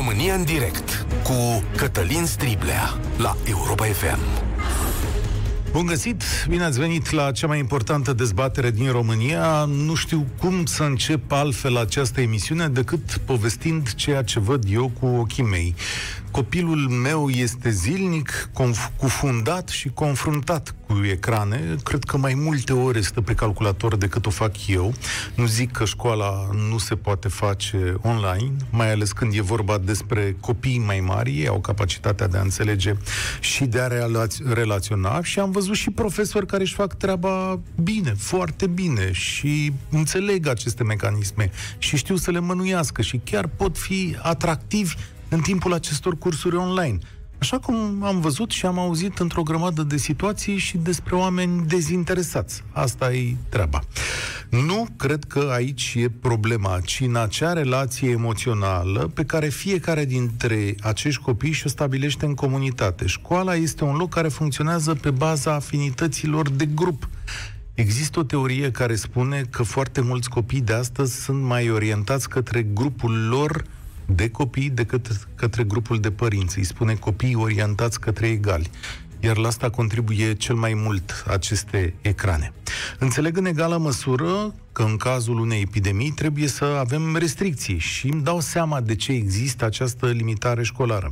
[0.00, 4.18] România în direct cu Cătălin Striblea la Europa FM.
[5.72, 6.22] Bun găsit!
[6.48, 9.64] Bine ați venit la cea mai importantă dezbatere din România.
[9.64, 15.06] Nu știu cum să încep altfel această emisiune decât povestind ceea ce văd eu cu
[15.06, 15.74] ochii mei.
[16.30, 21.74] Copilul meu este zilnic conf- cufundat și confruntat cu ecrane.
[21.84, 24.94] Cred că mai multe ore stă pe calculator decât o fac eu.
[25.34, 30.36] Nu zic că școala nu se poate face online, mai ales când e vorba despre
[30.40, 32.94] copii mai mari, ei au capacitatea de a înțelege
[33.40, 38.14] și de a relaț- relaționa și am văzut și profesori care își fac treaba bine,
[38.18, 44.16] foarte bine și înțeleg aceste mecanisme și știu să le mănuiască și chiar pot fi
[44.22, 44.94] atractivi
[45.30, 46.98] în timpul acestor cursuri online.
[47.40, 52.62] Așa cum am văzut și am auzit într-o grămadă de situații și despre oameni dezinteresați.
[52.72, 53.80] Asta e treaba.
[54.50, 60.74] Nu cred că aici e problema, ci în acea relație emoțională pe care fiecare dintre
[60.80, 63.06] acești copii și-o stabilește în comunitate.
[63.06, 67.08] Școala este un loc care funcționează pe baza afinităților de grup.
[67.74, 72.62] Există o teorie care spune că foarte mulți copii de astăzi sunt mai orientați către
[72.62, 73.64] grupul lor
[74.14, 76.58] de copii decât către grupul de părinți.
[76.58, 78.70] Îi spune copii orientați către egali.
[79.20, 82.52] Iar la asta contribuie cel mai mult aceste ecrane.
[82.98, 88.22] Înțeleg în egală măsură că în cazul unei epidemii trebuie să avem restricții și îmi
[88.22, 91.10] dau seama de ce există această limitare școlară.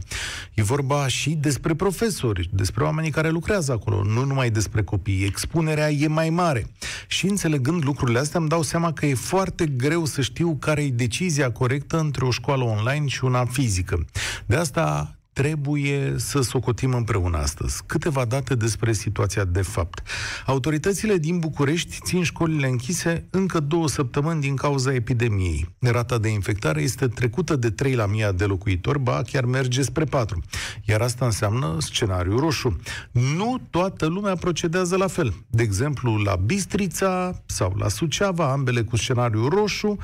[0.55, 5.24] E vorba și despre profesori, despre oamenii care lucrează acolo, nu numai despre copii.
[5.24, 6.66] Expunerea e mai mare.
[7.06, 10.91] Și înțelegând lucrurile astea, îmi dau seama că e foarte greu să știu care e
[10.91, 14.05] decizia corectă între o școală online și una fizică.
[14.46, 17.83] De asta trebuie să socotim împreună astăzi.
[17.86, 20.03] Câteva date despre situația de fapt.
[20.47, 25.69] Autoritățile din București țin școlile închise încă două săptămâni din cauza epidemiei.
[25.80, 30.05] Rata de infectare este trecută de 3 la 1000 de locuitori, ba chiar merge spre
[30.05, 30.42] 4.
[30.84, 32.77] Iar asta înseamnă scenariu roșu.
[33.11, 35.34] Nu toată lumea procedează la fel.
[35.46, 39.96] De exemplu, la Bistrița sau la Suceava, ambele cu scenariu roșu,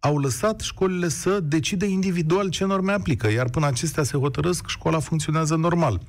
[0.00, 4.98] au lăsat școlile să decide individual ce norme aplică, iar până acestea se hotărăsc, școala
[4.98, 6.00] funcționează normal.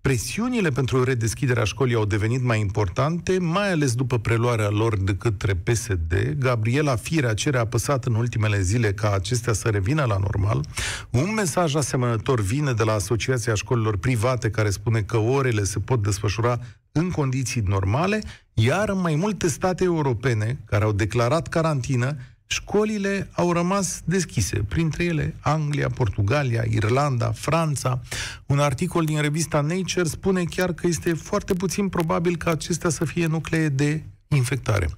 [0.00, 5.54] Presiunile pentru redeschiderea școlii au devenit mai importante, mai ales după preluarea lor de către
[5.54, 6.34] PSD.
[6.38, 10.64] Gabriela Firea cere apăsat în ultimele zile ca acestea să revină la normal.
[11.10, 16.02] Un mesaj asemănător vine de la Asociația Școlilor Private care spune că orele se pot
[16.02, 16.58] desfășura
[16.92, 18.22] în condiții normale,
[18.54, 25.04] iar în mai multe state europene care au declarat carantină, școlile au rămas deschise, printre
[25.04, 28.00] ele Anglia, Portugalia, Irlanda, Franța.
[28.46, 33.04] Un articol din revista Nature spune chiar că este foarte puțin probabil ca acestea să
[33.04, 34.88] fie nuclee de infectare.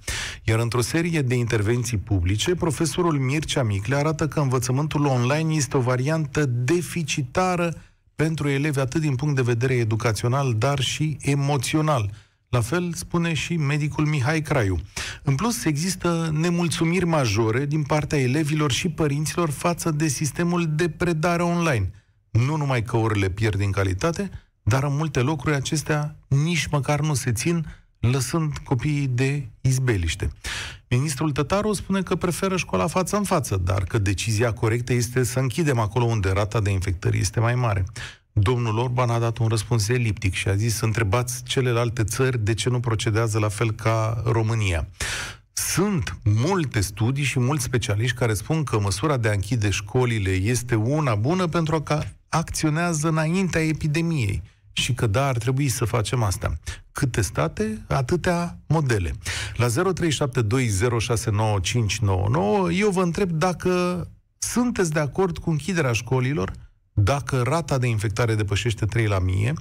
[0.43, 5.81] Iar într-o serie de intervenții publice, profesorul Mircea Micle arată că învățământul online este o
[5.81, 7.73] variantă deficitară
[8.15, 12.09] pentru elevi atât din punct de vedere educațional, dar și emoțional–
[12.49, 14.79] la fel spune și medicul Mihai Craiu.
[15.23, 21.43] În plus, există nemulțumiri majore din partea elevilor și părinților față de sistemul de predare
[21.43, 21.91] online.
[22.29, 24.29] Nu numai că orele pierd din calitate,
[24.63, 27.65] dar în multe locuri acestea nici măcar nu se țin,
[27.99, 30.29] lăsând copiii de izbeliște.
[30.89, 35.39] Ministrul Tătaru spune că preferă școala față în față, dar că decizia corectă este să
[35.39, 37.85] închidem acolo unde rata de infectări este mai mare.
[38.39, 42.69] Domnul Orban a dat un răspuns eliptic și a zis întrebați celelalte țări de ce
[42.69, 44.87] nu procedează la fel ca România.
[45.53, 50.75] Sunt multe studii și mulți specialiști care spun că măsura de a închide școlile este
[50.75, 56.53] una bună pentru că acționează înaintea epidemiei și că da, ar trebui să facem asta.
[56.91, 59.13] Câte state, atâtea modele.
[59.55, 59.71] La 0372069599
[62.71, 66.53] eu vă întreb dacă sunteți de acord cu închiderea școlilor
[66.99, 69.53] dacă rata de infectare depășește 3 la mie,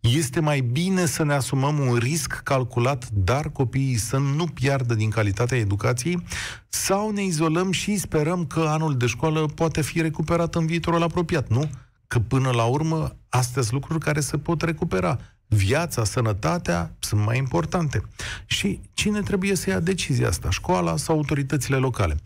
[0.00, 5.10] este mai bine să ne asumăm un risc calculat, dar copiii să nu piardă din
[5.10, 6.22] calitatea educației,
[6.68, 11.48] sau ne izolăm și sperăm că anul de școală poate fi recuperat în viitorul apropiat,
[11.48, 11.70] nu?
[12.06, 15.18] Că până la urmă, astea sunt lucruri care se pot recupera
[15.54, 18.02] viața, sănătatea sunt mai importante.
[18.46, 20.50] Și cine trebuie să ia decizia asta?
[20.50, 22.14] Școala sau autoritățile locale?
[22.14, 22.20] 0372069599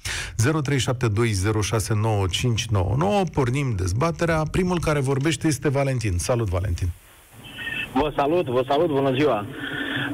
[3.33, 4.43] pornim dezbaterea.
[4.51, 6.19] Primul care vorbește este Valentin.
[6.19, 6.89] Salut, Valentin!
[7.93, 9.47] Vă salut, vă salut, bună ziua!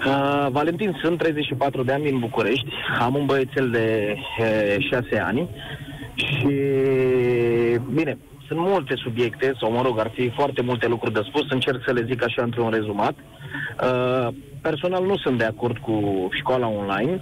[0.07, 2.69] Uh, Valentin, sunt 34 de ani din București,
[3.01, 5.49] am un băiețel de uh, 6 ani
[6.15, 6.49] și,
[7.93, 8.19] bine,
[8.53, 11.93] sunt multe subiecte, sau mă rog, ar fi foarte multe lucruri de spus, încerc să
[11.93, 13.15] le zic așa într-un rezumat.
[13.17, 14.29] Uh,
[14.61, 17.21] personal nu sunt de acord cu școala online,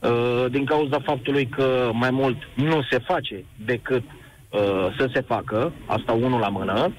[0.00, 4.02] uh, din cauza faptului că mai mult nu se face decât
[4.50, 6.92] uh, să se facă, asta unul la mână.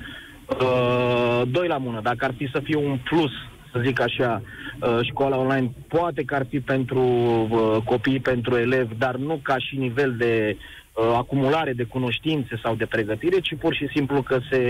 [0.61, 3.31] Uh, doi la mână, dacă ar fi să fie un plus,
[3.71, 4.41] să zic așa,
[4.81, 7.01] uh, școala online poate că ar fi pentru
[7.49, 12.75] uh, copii, pentru elevi, dar nu ca și nivel de uh, acumulare de cunoștințe sau
[12.75, 14.61] de pregătire, ci pur și simplu că se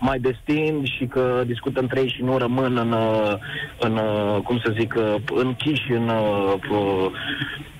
[0.00, 3.32] mai destind și că discută între ei și nu rămân în, uh,
[3.80, 7.10] în uh, cum să zic, uh, închiși în, uh,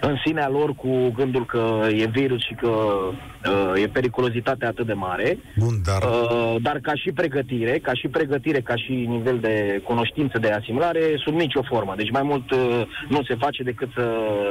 [0.00, 4.92] în sinea lor cu gândul că e virus și că uh, e periculozitatea atât de
[4.92, 5.38] mare.
[5.56, 6.02] Bun, dar...
[6.02, 11.00] Uh, dar ca și pregătire, ca și pregătire, ca și nivel de cunoștință, de asimilare,
[11.24, 11.94] sub nicio formă.
[11.96, 14.06] Deci mai mult uh, nu se face decât să,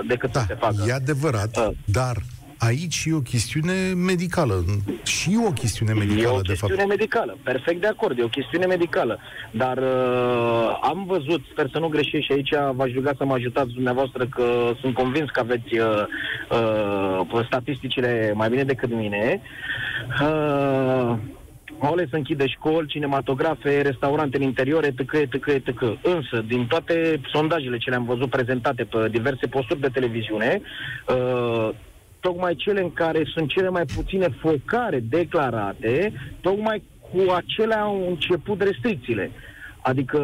[0.07, 0.75] decât da, să se facă.
[0.87, 1.67] e adevărat, uh.
[1.85, 2.15] dar
[2.65, 4.63] aici e o chestiune medicală.
[5.03, 6.71] Și o chestiune medicală, E o de fapt.
[6.71, 9.19] chestiune medicală, perfect de acord, e o chestiune medicală.
[9.51, 13.73] Dar uh, am văzut, sper să nu greșesc și aici v-aș ruga să mă ajutați
[13.73, 15.87] dumneavoastră că sunt convins că aveți uh,
[17.31, 19.41] uh, statisticile mai bine decât mine.
[20.21, 21.15] Uh,
[21.79, 25.81] Mole să închide școli, cinematografe, restaurante în interior, etc., etc., etc.
[26.01, 30.61] Însă, din toate sondajele ce le-am văzut prezentate pe diverse posturi de televiziune,
[31.07, 31.69] uh,
[32.25, 38.61] tocmai cele în care sunt cele mai puține focare declarate, tocmai cu acelea au început
[38.61, 39.31] restricțiile.
[39.81, 40.19] Adică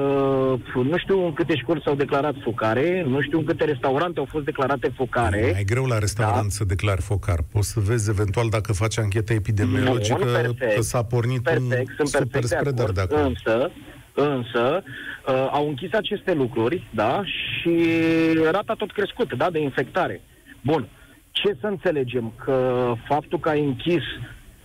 [0.74, 4.46] nu știu în câte școli s-au declarat focare, nu știu în câte restaurante au fost
[4.46, 5.38] declarate focare.
[5.38, 6.50] E mai greu la restaurant da?
[6.50, 7.40] să declari focar.
[7.52, 12.06] Poți să vezi eventual dacă faci ancheta epidemiologică Nu, perfect, că s-a pornit perfect, un
[12.06, 13.28] sunt perfect super de spreader acord, de acolo.
[13.28, 13.72] Însă,
[14.14, 17.74] însă uh, au închis aceste lucruri, da, și
[18.52, 20.22] rata tot crescută, da, de infectare.
[20.62, 20.88] Bun.
[21.32, 22.34] Ce să înțelegem?
[22.44, 24.04] Că faptul că ai închis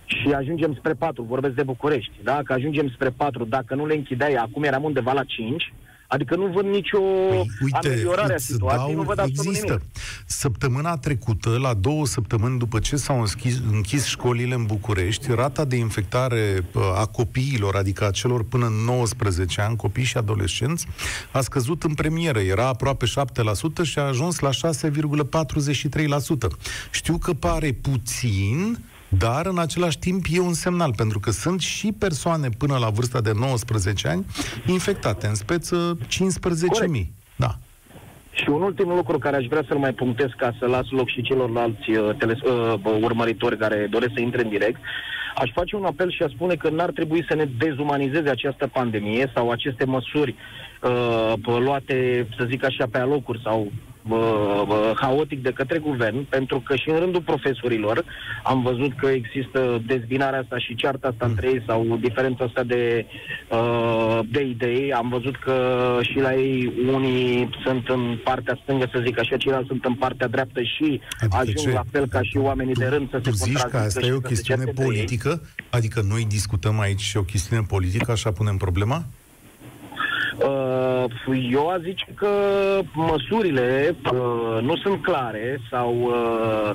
[0.05, 2.41] și ajungem spre 4, vorbesc de București, da?
[2.43, 5.73] Că ajungem spre 4, dacă nu le închideai, acum eram undeva la 5,
[6.15, 9.67] Adică nu văd nicio Păi, uite, ameliorare a îți situației, dau, nu văd absolut există.
[9.67, 9.81] nimic.
[10.25, 15.75] Săptămâna trecută, la două săptămâni după ce s-au închis, închis școlile în București, rata de
[15.75, 20.87] infectare uh, a copiilor, adică a celor până în 19 ani, copii și adolescenți,
[21.31, 22.39] a scăzut în premieră.
[22.39, 23.09] Era aproape 7%
[23.81, 24.53] și a ajuns la 6,43%.
[26.91, 28.77] Știu că pare puțin,
[29.17, 33.21] dar în același timp e un semnal, pentru că sunt și persoane până la vârsta
[33.21, 34.25] de 19 ani
[34.65, 37.07] infectate, în speță 15.000.
[37.35, 37.55] Da.
[38.31, 41.21] Și un ultim lucru care aș vrea să-l mai punctez ca să las loc și
[41.21, 44.79] celorlalți uh, teles- uh, bă, urmăritori care doresc să intre în direct,
[45.35, 49.31] aș face un apel și a spune că n-ar trebui să ne dezumanizeze această pandemie
[49.33, 50.35] sau aceste măsuri
[50.81, 53.71] uh, bă, luate, să zic așa, pe alocuri sau
[54.07, 58.05] bă, bă, haotic de către guvern, pentru că și în rândul profesorilor
[58.43, 63.05] am văzut că există dezbinarea asta și cearta asta între ei sau diferența asta de,
[63.51, 64.93] uh, de idei.
[64.93, 65.55] Am văzut că
[66.01, 70.27] și la ei unii sunt în partea stângă, să zic așa, ceilalți sunt în partea
[70.27, 71.71] dreaptă și Adică ajung ce?
[71.71, 74.07] la fel ca și oamenii de rând să Tu se zici că contrazică asta și
[74.07, 74.87] e o să se chestiune certe de ei.
[74.87, 75.41] politică?
[75.69, 79.03] Adică noi discutăm aici o chestiune politică, așa punem problema?
[80.37, 82.29] Uh, eu aș zice că
[82.93, 86.71] măsurile uh, nu sunt clare sau, uh,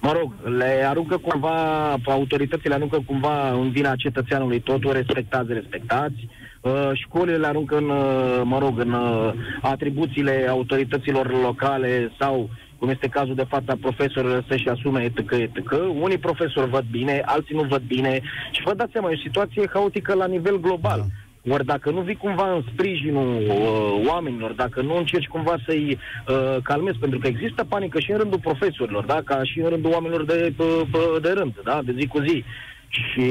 [0.00, 6.28] mă rog, le aruncă cumva, autoritățile aruncă cumva în vina cetățeanului totul, respectați, respectați.
[6.60, 12.88] Uh, școlile le aruncă în, uh, mă rog, în uh, atribuțiile autorităților locale sau cum
[12.88, 15.30] este cazul de față a profesorilor să-și asume etc.
[15.30, 15.72] etc.
[16.00, 18.20] Unii profesori văd bine, alții nu văd bine
[18.50, 20.98] și vă dați seama, e o situație haotică la nivel global.
[20.98, 21.25] Da.
[21.48, 25.98] Ori dacă nu vii cumva în sprijinul uh, oamenilor, dacă nu încerci cumva să-i
[26.28, 29.20] uh, calmezi, pentru că există panică și în rândul profesorilor, da?
[29.24, 31.80] ca și în rândul oamenilor de, uh, de rând, da?
[31.84, 32.44] de zi cu zi.
[32.88, 33.24] Și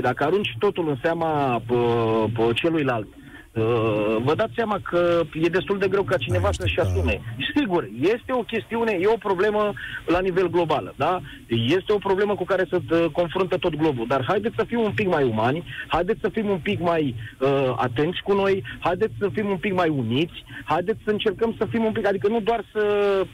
[0.00, 3.06] dacă arunci totul în seama uh, uh, celuilalt,
[3.54, 6.82] Uh, vă dați seama că e destul de greu ca cineva Ai, să-și da.
[6.82, 7.20] asume.
[7.56, 9.72] Sigur, este o chestiune, e o problemă
[10.06, 11.20] la nivel global, da?
[11.48, 14.90] Este o problemă cu care se uh, confruntă tot globul, dar haideți să fim un
[14.90, 19.28] pic mai umani, haideți să fim un pic mai uh, atenți cu noi, haideți să
[19.32, 22.64] fim un pic mai uniți, haideți să încercăm să fim un pic, adică nu doar
[22.72, 22.82] să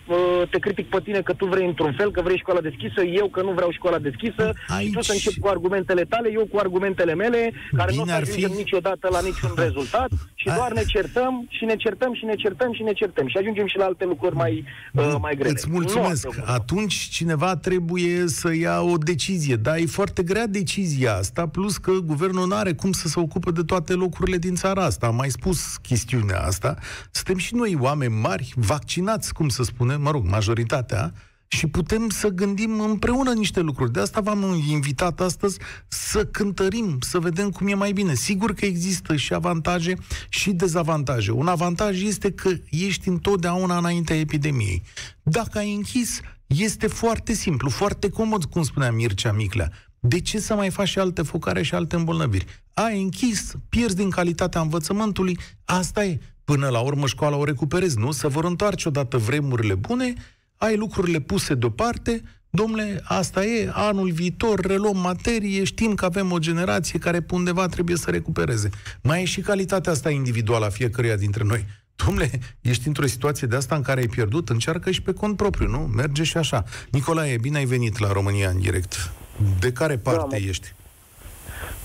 [0.09, 3.27] uh, te critic pe tine că tu vrei într-un fel, că vrei școala deschisă, eu
[3.29, 6.59] că nu vreau școala deschisă, Aici- și tu să încep cu argumentele tale, eu cu
[6.59, 10.49] argumentele mele, care nu o Bine să ar fi- ajungem niciodată la niciun rezultat și
[10.49, 13.67] A- doar ne certăm și ne certăm și ne certăm și ne certăm și ajungem
[13.67, 15.51] și la alte lucruri mai, uh, mai grele.
[15.51, 16.25] Îți mulțumesc.
[16.25, 19.57] Nu asta- Atunci cineva trebuie să ia o decizie.
[19.57, 23.51] Dar e foarte grea decizia asta, plus că guvernul nu are cum să se ocupe
[23.51, 25.07] de toate locurile din țara asta.
[25.07, 26.77] Am mai spus chestiunea asta.
[27.11, 31.13] Suntem și noi oameni mari, vaccinați, cum să spune, mă rog, majoritatea,
[31.49, 33.93] și putem să gândim împreună niște lucruri.
[33.93, 38.15] De asta v-am invitat astăzi să cântărim, să vedem cum e mai bine.
[38.15, 39.95] Sigur că există și avantaje
[40.29, 41.31] și dezavantaje.
[41.31, 44.83] Un avantaj este că ești întotdeauna înaintea epidemiei.
[45.23, 49.71] Dacă ai închis, este foarte simplu, foarte comod, cum spunea Mircea Miclea.
[50.01, 52.47] De ce să mai faci și alte focare și alte îmbolnăviri?
[52.75, 56.19] Ai închis, pierzi din calitatea învățământului, asta e.
[56.45, 58.13] Până la urmă școala o recuperezi, nu?
[58.13, 60.15] Să vor întoarce odată vremurile bune,
[60.59, 66.39] ai lucrurile puse deoparte, domnule, asta e, anul viitor reluăm materie, știm că avem o
[66.39, 68.71] generație care pe undeva trebuie să recupereze.
[69.03, 71.65] Mai e și calitatea asta individuală a fiecăruia dintre noi.
[72.05, 75.69] Domnule, ești într-o situație de asta în care ai pierdut, încearcă și pe cont propriu,
[75.69, 75.79] nu?
[75.79, 76.65] Merge și așa.
[76.91, 79.13] Nicolae, bine ai venit la România în direct.
[79.59, 80.75] De care da, parte da, ești?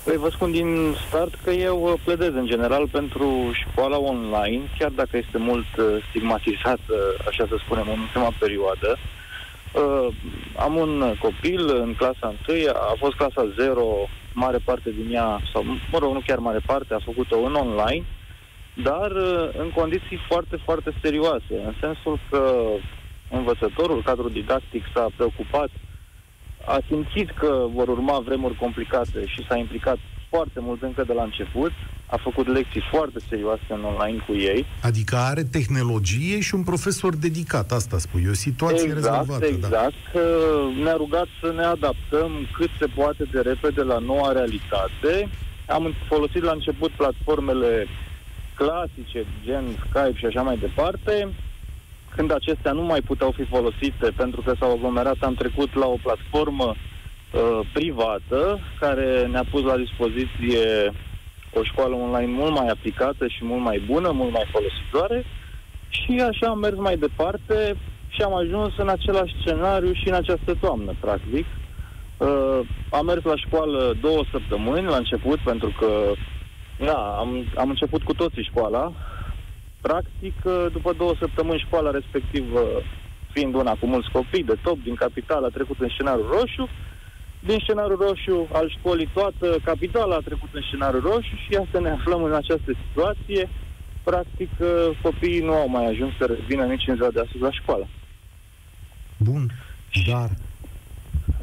[0.04, 4.90] Păi vă spun din start că eu uh, pledez în general pentru școala online, chiar
[4.90, 6.96] dacă este mult uh, stigmatizată,
[7.28, 8.98] așa să spunem, în ultima perioadă.
[8.98, 10.14] Uh,
[10.56, 13.84] am un copil în clasa 1, a fost clasa 0,
[14.32, 18.04] mare parte din ea, sau mă rog, nu chiar mare parte, a făcut-o în online,
[18.74, 22.64] dar uh, în condiții foarte, foarte serioase, în sensul că
[23.30, 25.70] învățătorul, cadrul didactic s-a preocupat,
[26.66, 31.22] a simțit că vor urma vremuri complicate și s-a implicat foarte mult încă de la
[31.22, 31.72] început,
[32.06, 34.66] a făcut lecții foarte serioase în online cu ei.
[34.82, 39.44] Adică are tehnologie și un profesor dedicat, asta spui, e o situație exact, rezolvată.
[39.46, 40.20] Exact, da.
[40.82, 45.28] ne-a rugat să ne adaptăm cât se poate de repede la noua realitate.
[45.66, 47.86] Am folosit la început platformele
[48.54, 51.28] clasice, gen Skype și așa mai departe,
[52.16, 55.96] când acestea nu mai puteau fi folosite pentru că s-au aglomerat, am trecut la o
[56.02, 60.92] platformă uh, privată care ne-a pus la dispoziție
[61.52, 65.24] o școală online mult mai aplicată și mult mai bună, mult mai folositoare
[65.88, 67.76] și așa am mers mai departe
[68.08, 71.46] și am ajuns în același scenariu și în această toamnă, practic.
[72.16, 76.12] Uh, am mers la școală două săptămâni la început pentru că
[76.84, 78.92] da, am, am început cu toții școala.
[79.88, 82.60] Practic, uh, după două săptămâni școala respectivă,
[83.32, 86.68] fiind una cu mulți copii de top din capitală, a trecut în scenariul roșu.
[87.40, 91.90] Din scenariul roșu al școlii toată capitala a trecut în scenariul roșu și iată ne
[91.90, 93.48] aflăm în această situație.
[94.02, 94.68] Practic, uh,
[95.02, 97.86] copiii nu au mai ajuns să revină nici în ziua de astăzi la școală.
[99.16, 99.50] Bun,
[100.08, 100.30] dar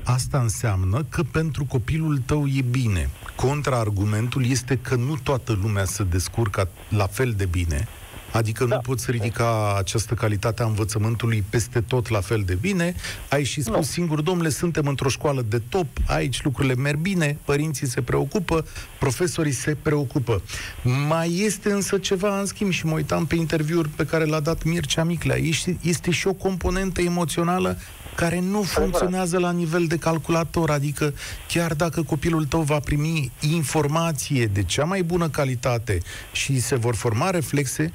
[0.04, 3.10] asta înseamnă că pentru copilul tău e bine.
[3.36, 7.88] Contraargumentul este că nu toată lumea se descurcă la fel de bine,
[8.34, 8.76] Adică da.
[8.76, 12.96] nu poți ridica această calitate a învățământului peste tot la fel de bine.
[13.30, 13.82] Ai și spus nu.
[13.82, 18.66] singur, domnule, suntem într-o școală de top, aici lucrurile merg bine, părinții se preocupă,
[19.00, 20.42] profesorii se preocupă.
[21.08, 24.64] Mai este însă ceva, în schimb, și mă uitam pe interviuri pe care l-a dat
[24.64, 25.38] Mircea Miclea.
[25.38, 27.78] Este, este și o componentă emoțională
[28.16, 31.14] care nu funcționează la nivel de calculator, adică
[31.48, 35.98] chiar dacă copilul tău va primi informație de cea mai bună calitate
[36.32, 37.92] și se vor forma reflexe,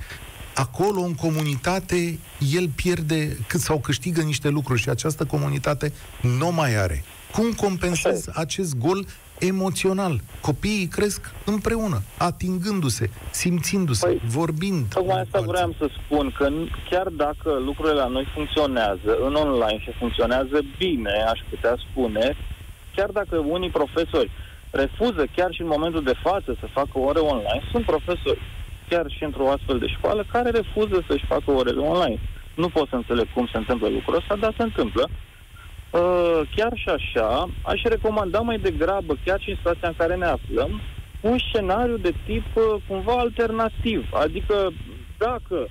[0.57, 2.19] acolo, în comunitate,
[2.53, 7.05] el pierde cât sau câștigă niște lucruri și această comunitate nu mai are.
[7.33, 9.07] Cum compensezi acest gol
[9.39, 10.21] emoțional?
[10.41, 14.87] Copiii cresc împreună, atingându-se, simțindu-se, păi, vorbind.
[14.95, 16.49] Tocmai asta vreau să spun, că
[16.91, 22.37] chiar dacă lucrurile la noi funcționează în online și funcționează bine, aș putea spune,
[22.95, 24.31] chiar dacă unii profesori
[24.71, 28.41] refuză chiar și în momentul de față să facă ore online, sunt profesori
[28.89, 32.19] chiar și într-o astfel de școală, care refuză să-și facă orele online.
[32.55, 35.09] Nu pot să înțeleg cum se întâmplă lucrul ăsta, dar se întâmplă.
[35.91, 40.27] Uh, chiar și așa, aș recomanda mai degrabă, chiar și în situația în care ne
[40.27, 40.81] aflăm,
[41.21, 44.09] un scenariu de tip uh, cumva alternativ.
[44.13, 44.73] Adică
[45.19, 45.69] dacă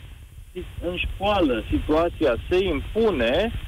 [0.81, 3.64] în școală situația se impune, Uh,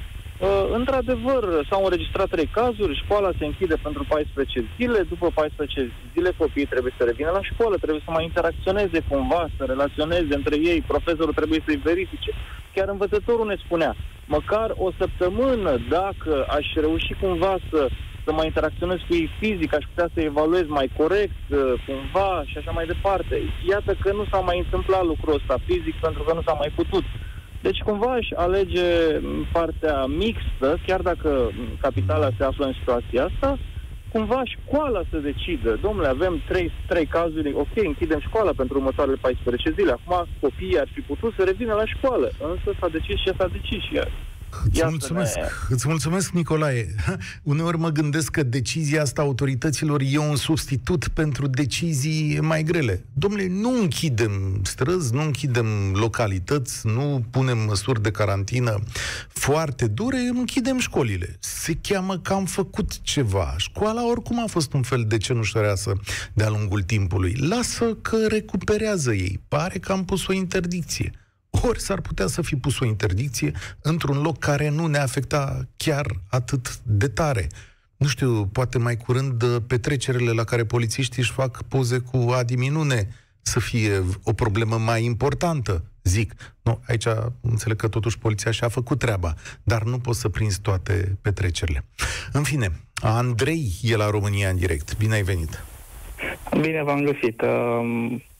[0.72, 6.66] într-adevăr, s-au înregistrat trei cazuri, școala se închide pentru 14 zile, după 14 zile copiii
[6.66, 11.32] trebuie să revină la școală, trebuie să mai interacționeze cumva, să relaționeze între ei, profesorul
[11.32, 12.30] trebuie să-i verifice.
[12.74, 17.90] Chiar învățătorul ne spunea, măcar o săptămână, dacă aș reuși cumva să,
[18.24, 22.58] să mai interacționez cu ei fizic, aș putea să evaluez mai corect, uh, cumva și
[22.58, 23.34] așa mai departe.
[23.68, 27.04] Iată că nu s-a mai întâmplat lucrul ăsta fizic pentru că nu s-a mai putut.
[27.62, 29.20] Deci cumva aș alege
[29.52, 31.50] partea mixtă, chiar dacă
[31.80, 33.58] capitala se află în situația asta,
[34.12, 35.78] cumva școala să decidă.
[35.82, 39.92] Domnule, avem trei, trei cazuri, ok, închidem școala pentru următoarele 14 zile.
[39.92, 43.82] Acum copiii ar fi putut să revină la școală, însă s-a decis și s-a decis
[43.82, 44.10] și iar.
[44.64, 45.36] Îți mulțumesc,
[45.68, 46.94] îți mulțumesc, Nicolae.
[47.42, 53.04] Uneori mă gândesc că decizia asta autorităților e un substitut pentru decizii mai grele.
[53.12, 58.82] Domnule, nu închidem străzi, nu închidem localități, nu punem măsuri de carantină
[59.28, 61.36] foarte dure, închidem școlile.
[61.40, 63.54] Se cheamă că am făcut ceva.
[63.56, 65.92] Școala oricum a fost un fel de cenușăreasă
[66.32, 67.34] de-a lungul timpului.
[67.38, 69.40] Lasă că recuperează ei.
[69.48, 71.12] Pare că am pus o interdicție
[71.50, 73.52] ori s-ar putea să fi pus o interdicție
[73.82, 77.46] într-un loc care nu ne afecta chiar atât de tare.
[77.96, 82.56] nu știu, poate mai curând uh, petrecerile la care polițiștii își fac poze cu Adi
[82.56, 83.08] Minune
[83.40, 86.34] să fie o problemă mai importantă, zic.
[86.62, 87.06] Nu, aici
[87.40, 91.84] înțeleg că totuși poliția și-a făcut treaba, dar nu poți să prinzi toate petrecerile.
[92.32, 94.96] În fine, Andrei e la România în direct.
[94.96, 95.62] Bine ai venit!
[96.60, 97.42] Bine v-am găsit.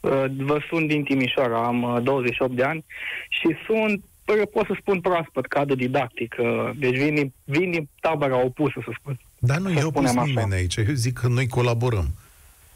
[0.00, 2.84] Um, uh, vă sunt din Timișoara, am 28 uh, de ani
[3.28, 4.04] și sunt,
[4.52, 6.34] pot să spun proaspăt, cadru didactic.
[6.76, 9.18] Deci vin din, vin din tabăra opusă, să spun.
[9.38, 10.76] Dar nu e opus nimeni aici.
[10.76, 12.08] Eu zic că noi colaborăm.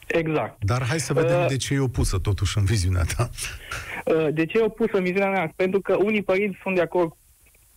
[0.07, 0.65] Exact.
[0.65, 3.31] Dar hai să vedem uh, de ce e opusă totuși în viziunea ta.
[4.05, 5.53] Uh, de ce e opusă în viziunea mea?
[5.57, 7.13] Pentru că unii părinți sunt de acord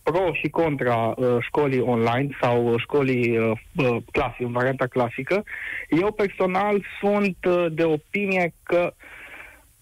[0.02, 5.44] pro și contra uh, școlii online sau școlii uh, uh, clasice, în varianta clasică.
[5.88, 8.94] Eu personal sunt uh, de opinie că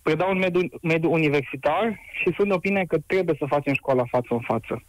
[0.06, 4.26] predau un mediu, mediu universitar și sunt de opinie că trebuie să facem școala față
[4.30, 4.82] în față.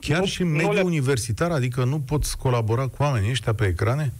[0.00, 0.80] Chiar nu, și în mediul le...
[0.80, 1.50] universitar?
[1.50, 4.12] Adică nu poți colabora cu oamenii ăștia pe ecrane?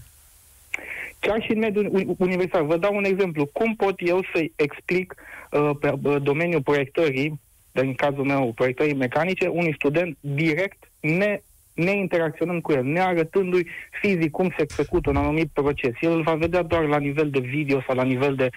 [1.19, 2.63] Chiar și în mediul universitar.
[2.63, 3.47] Vă dau un exemplu.
[3.47, 5.15] Cum pot eu să-i explic
[5.51, 7.41] uh, pe uh, domeniul proiectării,
[7.73, 11.41] în cazul meu proiectării mecanice, unui student direct, ne,
[11.75, 13.67] neinteracționând cu el, nearătându-i
[14.01, 15.93] fizic cum se execută un anumit proces.
[16.01, 18.51] El îl va vedea doar la nivel de video sau la nivel de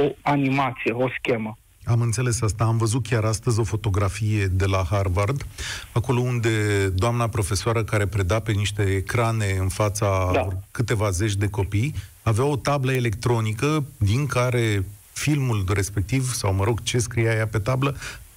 [0.00, 1.58] o animație, o schemă.
[1.84, 2.64] Am înțeles asta.
[2.64, 5.46] Am văzut chiar astăzi o fotografie de la Harvard,
[5.92, 10.48] acolo unde doamna profesoară care preda pe niște ecrane în fața da.
[10.70, 11.94] câteva zeci de copii
[12.28, 17.58] avea o tablă electronică din care filmul respectiv, sau mă rog, ce scria ea pe
[17.58, 17.96] tablă,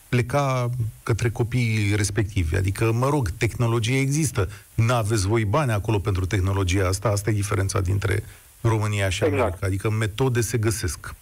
[0.09, 0.69] pleca
[1.03, 2.55] către copiii respectivi.
[2.55, 4.49] Adică, mă rog, tehnologie există.
[4.75, 7.09] N-aveți voi bani acolo pentru tehnologia asta.
[7.09, 8.23] Asta e diferența dintre
[8.61, 9.41] România și exact.
[9.41, 9.65] America.
[9.65, 11.15] Adică metode se găsesc.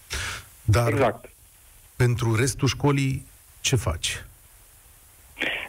[0.64, 1.30] Dar exact
[2.04, 3.26] pentru restul școlii,
[3.62, 4.24] ce faci?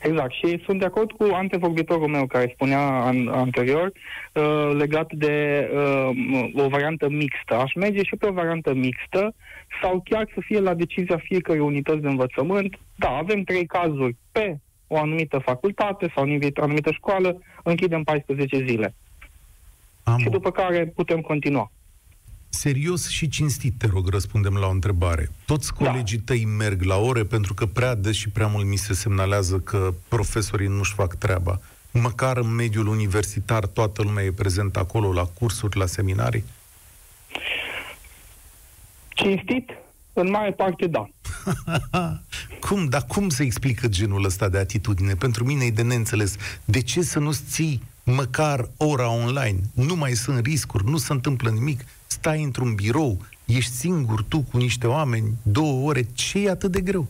[0.02, 0.32] Exact.
[0.32, 3.92] Și sunt de acord cu antevorbitorul meu care spunea an, anterior
[4.32, 7.54] uh, legat de uh, o variantă mixtă.
[7.54, 9.34] Aș merge și pe o variantă mixtă
[9.82, 12.78] sau chiar să fie la decizia fiecărei unități de învățământ.
[12.94, 16.24] Da, avem trei cazuri pe o anumită facultate sau
[16.56, 18.94] o anumită școală, închidem 14 zile.
[20.10, 21.70] Am și după care putem continua
[22.50, 25.30] serios și cinstit, te rog, răspundem la o întrebare.
[25.46, 25.84] Toți da.
[25.84, 26.22] colegii da.
[26.26, 29.94] tăi merg la ore pentru că prea des și prea mult mi se semnalează că
[30.08, 31.60] profesorii nu-și fac treaba.
[31.90, 36.44] Măcar în mediul universitar toată lumea e prezent acolo, la cursuri, la seminarii?
[39.08, 39.70] Cinstit?
[40.12, 41.08] În mare parte, da.
[42.68, 42.84] cum?
[42.84, 45.14] Dar cum se explică genul ăsta de atitudine?
[45.14, 46.36] Pentru mine e de neînțeles.
[46.64, 47.82] De ce să nu ții
[48.14, 49.58] măcar ora online?
[49.74, 54.56] Nu mai sunt riscuri, nu se întâmplă nimic stai într-un birou, ești singur tu cu
[54.56, 57.06] niște oameni, două ore, ce e atât de greu?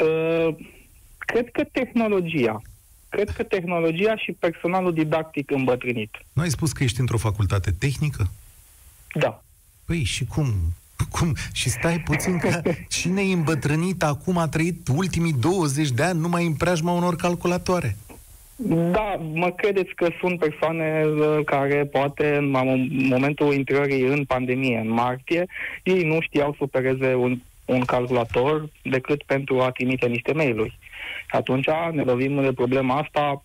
[0.00, 0.54] Uh,
[1.18, 2.62] cred că tehnologia.
[3.08, 6.10] Cred că tehnologia și personalul didactic îmbătrânit.
[6.32, 8.30] Nu ai spus că ești într-o facultate tehnică?
[9.14, 9.42] Da.
[9.84, 10.54] Păi și cum?
[11.18, 11.36] Cum?
[11.52, 16.46] Și stai puțin că cine e îmbătrânit acum a trăit ultimii 20 de ani numai
[16.46, 17.96] în preajma unor calculatoare.
[18.68, 22.50] Da, mă credeți că sunt persoane uh, care poate în
[23.08, 25.46] momentul intrării în pandemie, în martie,
[25.82, 30.78] ei nu știau să opereze un, un calculator decât pentru a trimite niște mail-uri.
[31.30, 33.44] Atunci ne lovim de problema asta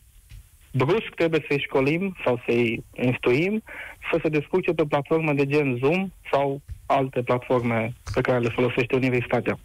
[0.71, 3.63] brusc trebuie să-i școlim sau să-i instruim
[4.11, 8.95] să se descurce pe platforme de gen Zoom sau alte platforme pe care le folosește
[8.95, 9.59] universitatea.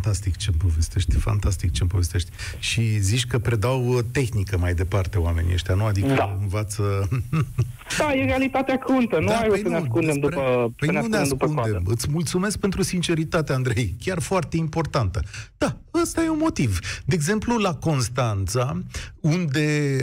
[0.00, 2.30] Fantastic ce-mi povestești, fantastic ce-mi povestești.
[2.58, 5.84] Și zici că predau uh, tehnică mai departe oamenii ăștia, nu?
[5.84, 6.36] Adică da.
[6.40, 7.08] învață...
[7.98, 10.36] Da, e realitatea cruntă, nu da, ai păi să ne ascundem despre...
[10.36, 11.82] după Păi ne nu ne ascundem.
[11.84, 15.22] Îți mulțumesc pentru sinceritate, Andrei, chiar foarte importantă.
[15.58, 16.78] Da, ăsta e un motiv.
[17.04, 18.82] De exemplu, la Constanța,
[19.20, 19.96] unde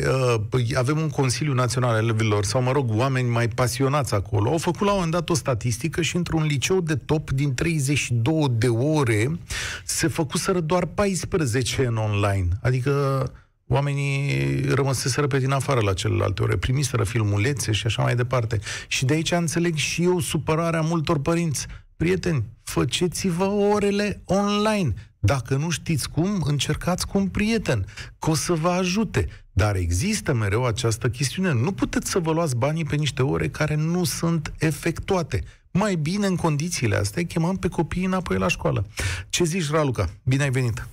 [0.54, 4.58] uh, avem un Consiliu Național al Elevilor, sau mă rog, oameni mai pasionați acolo, au
[4.58, 8.68] făcut la un moment dat o statistică și într-un liceu de top din 32 de
[8.68, 9.40] ore
[9.86, 12.48] se făcuseră doar 14 în online.
[12.62, 13.24] Adică
[13.68, 18.60] oamenii rămăseseră pe din afară la celelalte ore, primiseră filmulețe și așa mai departe.
[18.88, 21.68] Și de aici înțeleg și eu supărarea multor părinți.
[21.98, 24.94] Prieteni, faceți-vă orele online.
[25.28, 27.86] Dacă nu știți cum, încercați cu un prieten,
[28.20, 29.28] că o să vă ajute.
[29.52, 31.54] Dar există mereu această chestiune.
[31.54, 35.44] Nu puteți să vă luați banii pe niște ore care nu sunt efectuate.
[35.72, 38.86] Mai bine, în condițiile astea, chemăm pe copiii înapoi la școală.
[39.30, 40.10] Ce zici, Raluca?
[40.24, 40.88] Bine ai venit!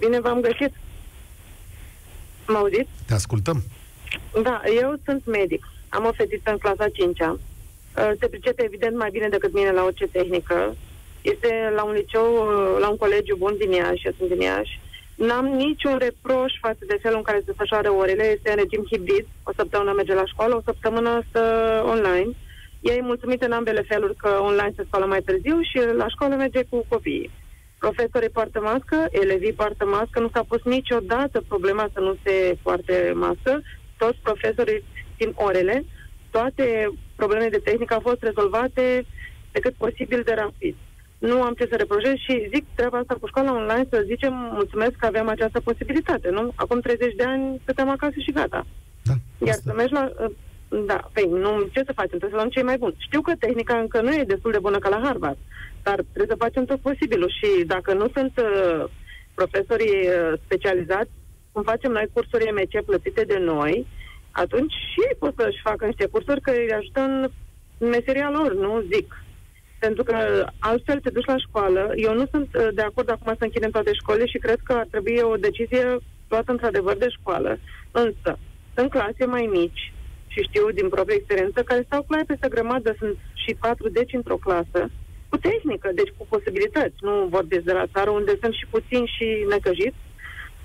[0.00, 0.74] Bine v-am găsit!
[2.46, 2.88] Mă auziți?
[3.06, 3.62] Te ascultăm.
[4.42, 5.66] Da, eu sunt medic.
[5.88, 7.38] Am o fetiță în clasa 5-a.
[8.20, 10.76] Se pricepe evident mai bine decât mine la orice tehnică.
[11.32, 12.28] Este la un liceu,
[12.78, 14.80] la un colegiu bun din Iași, eu sunt din Iași.
[15.14, 18.24] N-am niciun reproș față de felul în care se desfășoară orele.
[18.24, 19.26] Este în regim hibrid.
[19.42, 21.44] O săptămână merge la școală, o săptămână stă
[21.94, 22.30] online.
[22.80, 26.34] Ea e mulțumită în ambele feluri că online se scoală mai târziu și la școală
[26.34, 27.30] merge cu copiii.
[27.78, 33.12] Profesorii poartă mască, elevii poartă mască, nu s-a pus niciodată problema să nu se poarte
[33.14, 33.62] mască.
[33.98, 34.84] Toți profesorii
[35.16, 35.84] țin orele,
[36.30, 39.06] toate problemele de tehnică au fost rezolvate
[39.50, 40.76] pe cât posibil de rapid.
[41.18, 44.94] Nu am ce să reproșez și zic treaba asta cu școala online să zicem mulțumesc
[44.96, 46.52] că aveam această posibilitate, nu?
[46.54, 48.66] Acum 30 de ani stăteam acasă și gata.
[49.02, 49.14] Da,
[49.46, 49.70] Iar asta.
[49.70, 50.12] să mergi la...
[50.86, 52.18] Da, păi, nu, ce să facem?
[52.18, 52.94] Trebuie să luăm cei mai buni.
[52.98, 55.38] Știu că tehnica încă nu e destul de bună ca la Harvard,
[55.82, 58.84] dar trebuie să facem tot posibilul și dacă nu sunt uh,
[59.34, 61.10] profesorii uh, specializați,
[61.52, 63.86] cum facem noi cursuri MC plătite de noi,
[64.30, 67.30] atunci și ei pot să-și facă niște cursuri care îi ajută în
[67.78, 69.24] în meseria lor, nu zic.
[69.78, 70.16] Pentru că
[70.58, 71.92] altfel te duci la școală.
[71.94, 74.86] Eu nu sunt uh, de acord acum să închidem toate școlile și cred că ar
[74.90, 75.96] trebui o decizie
[76.28, 77.58] luată într-adevăr de școală.
[77.90, 78.38] Însă,
[78.74, 79.92] sunt clase mai mici
[80.26, 84.36] și știu din proprie experiență care stau clare peste grămadă, sunt și patru deci într-o
[84.36, 84.90] clasă,
[85.28, 86.96] cu tehnică, deci cu posibilități.
[87.00, 90.00] Nu vorbesc de la țară unde sunt și puțini și necăjiți,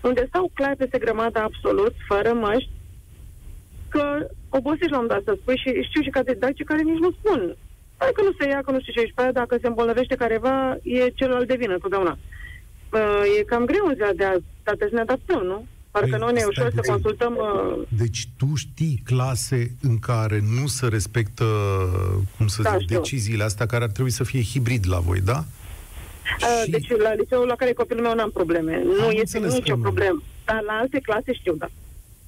[0.02, 2.70] unde stau clare peste grămadă absolut, fără măști,
[3.90, 7.04] că obosești la un dat să spui și știu și ca de didactici care nici
[7.06, 7.56] nu spun.
[8.02, 10.16] Hai că nu se ia, că nu știu ce, și pe aia dacă se îmbolnăvește
[10.16, 12.18] careva, e celălalt de vină totdeauna.
[12.94, 15.66] Uh, e cam greu în ziua de azi, dar trebuie să ne adaptăm, nu?
[15.92, 16.92] Parcă Păi, nu ne e stai ușor să puțin.
[16.94, 17.34] consultăm...
[17.36, 21.46] Uh, Deci tu știi clase în care nu se respectă,
[22.38, 22.98] cum să Da, zic, știu.
[22.98, 25.38] deciziile astea care ar trebui să fie hibrid la voi, da?
[25.44, 28.84] uh, Și- deci la liceul la care e copilul meu n-am probleme.
[28.84, 29.82] Nu Am este înțeles nicio că nu.
[29.84, 30.22] problemă.
[30.46, 31.68] Dar la alte clase știu, da.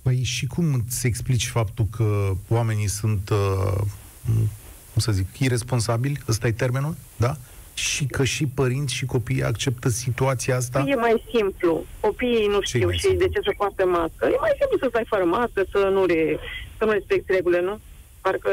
[0.02, 3.82] Păi și cum îți explici faptul că oamenii sunt, uh,
[4.94, 6.20] cum să zic, irresponsabili?
[6.28, 6.96] Ăsta e termenul?
[7.16, 7.34] Da?
[7.74, 10.80] Și că și părinți și copiii acceptă situația asta?
[10.88, 11.86] E mai simplu.
[12.00, 13.26] Copiii nu Ce e știu mai și simplu?
[13.26, 14.26] de ce să poartă mască.
[14.26, 16.40] E mai simplu să stai fără mască, să nu, re,
[16.78, 17.80] să nu respecti regulile, nu?
[18.22, 18.50] Parcă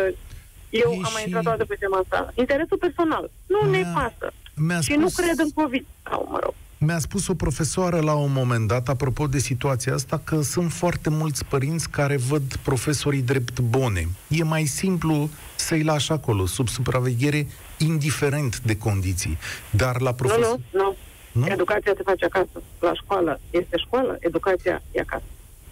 [0.70, 2.32] eu E am mai și- intrat toată pe tema asta.
[2.34, 3.30] Interesul personal.
[3.46, 4.32] Nu ne Mi-a- pasă.
[4.54, 5.84] Mi-a Și nu spus- cred în COVID.
[6.10, 6.54] Sau, mă rog.
[6.82, 11.10] Mi-a spus o profesoară la un moment dat, apropo de situația asta, că sunt foarte
[11.10, 14.08] mulți părinți care văd profesorii drept bune.
[14.28, 17.46] E mai simplu să-i lași acolo, sub supraveghere,
[17.78, 19.38] indiferent de condiții.
[19.70, 20.56] Dar la Nu, profesor...
[20.72, 20.96] nu, nu.
[21.32, 21.46] Nu?
[21.46, 22.62] Educația se face acasă.
[22.80, 25.24] La școală este școală, educația e acasă.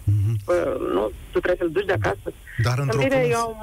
[0.03, 0.37] Mhm.
[0.47, 2.27] Uh, nu, tu trebuie să-l duci de acasă.
[2.63, 3.57] Dar într-o În bine, clasă- eu am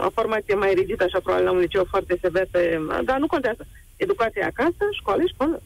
[0.00, 3.26] o, o formație mai rigidă, așa, probabil la un liceu foarte sever, pe, dar nu
[3.26, 3.66] contează.
[3.96, 5.62] Educația e acasă, școală e școală.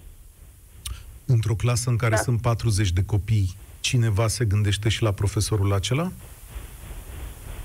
[1.32, 2.20] Într-o clasă în care Da.
[2.20, 6.12] sunt 40 de copii, cineva se gândește și la profesorul acela?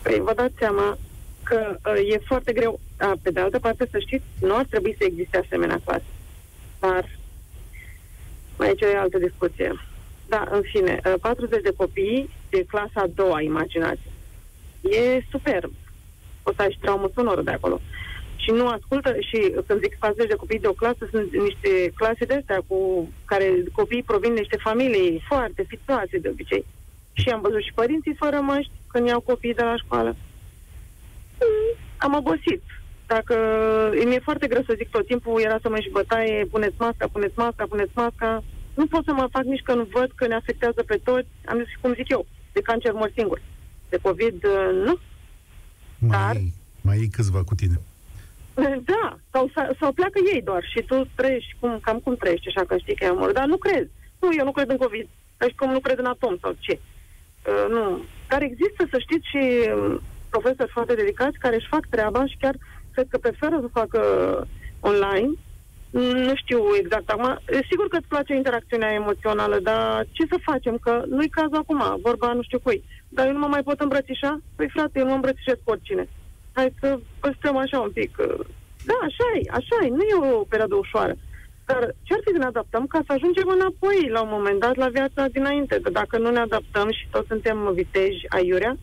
[0.01, 0.97] Păi vă dați seama
[1.43, 2.79] că uh, e foarte greu.
[2.97, 6.03] A, pe de altă parte, să știți, nu ar trebui să existe asemenea clase.
[6.79, 7.09] Dar
[8.57, 9.79] aici e altă discuție.
[10.27, 14.01] Da, în fine, uh, 40 de copii de clasa a doua, imaginați.
[14.81, 15.71] E superb.
[16.43, 17.81] O să ai și traumă sonoră de acolo.
[18.47, 22.25] Și nu ascultă, și când zic 40 de copii de o clasă, sunt niște clase
[22.25, 22.77] de astea cu
[23.25, 26.65] care copiii provin de niște familii foarte fițoase de obicei.
[27.13, 30.15] Și am văzut și părinții fără măști când iau copiii de la școală.
[31.39, 32.63] Mm, Am obosit.
[33.07, 33.35] Dacă
[34.05, 37.33] mi-e foarte greu să zic tot timpul, era să mă și bătaie, puneți masca, puneți
[37.37, 38.43] masca, puneți masca.
[38.73, 41.27] Nu pot să mă fac nici că nu văd că ne afectează pe toți.
[41.45, 43.41] Am zis, cum zic eu, de cancer mor singur.
[43.89, 44.93] De COVID, uh, nu.
[45.99, 47.79] Mai, Dar- ai, mai ai câțiva cu tine.
[48.63, 52.77] Da, sau, sau pleacă ei doar și tu trăiești cum, cam cum trăiești așa că
[52.77, 53.31] știi că e amor.
[53.31, 53.89] Dar nu cred.
[54.19, 55.07] Nu, eu nu cred în COVID.
[55.37, 56.79] Ca și cum nu cred în atom sau ce.
[57.47, 58.01] Uh, nu.
[58.27, 59.43] Dar există, să știți, și
[59.73, 62.55] um, profesori foarte dedicați care își fac treaba și chiar
[62.93, 64.01] cred că preferă să facă
[64.79, 65.31] online.
[66.25, 67.39] Nu știu exact acum.
[67.69, 70.77] Sigur că îți place interacțiunea emoțională, dar ce să facem?
[70.77, 72.83] Că nu-i cazul acum, vorba nu știu cui.
[73.09, 74.41] Dar eu nu mă mai pot îmbrățișa?
[74.55, 76.07] Păi frate, eu nu mă îmbrățișez cu oricine.
[76.57, 78.11] Hai să păstrăm așa un pic.
[78.19, 78.45] uh,
[78.89, 81.15] Da, așa e, așa e, nu e o perioadă ușoară.
[81.65, 84.89] Dar ce-ar fi să ne adaptăm ca să ajungem înapoi la un moment dat la
[84.97, 85.79] viața dinainte?
[85.83, 88.77] Că dacă nu ne adaptăm și toți suntem viteji aiurea,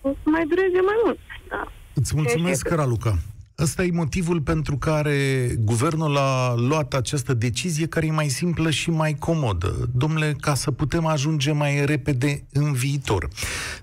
[0.00, 1.18] o să mai dureze mai mult.
[1.48, 1.62] Da.
[1.94, 2.76] Îți mulțumesc, Știu.
[2.76, 3.12] Raluca.
[3.58, 8.90] Ăsta e motivul pentru care guvernul a luat această decizie care e mai simplă și
[8.90, 9.90] mai comodă.
[9.94, 13.28] Domnule, ca să putem ajunge mai repede în viitor.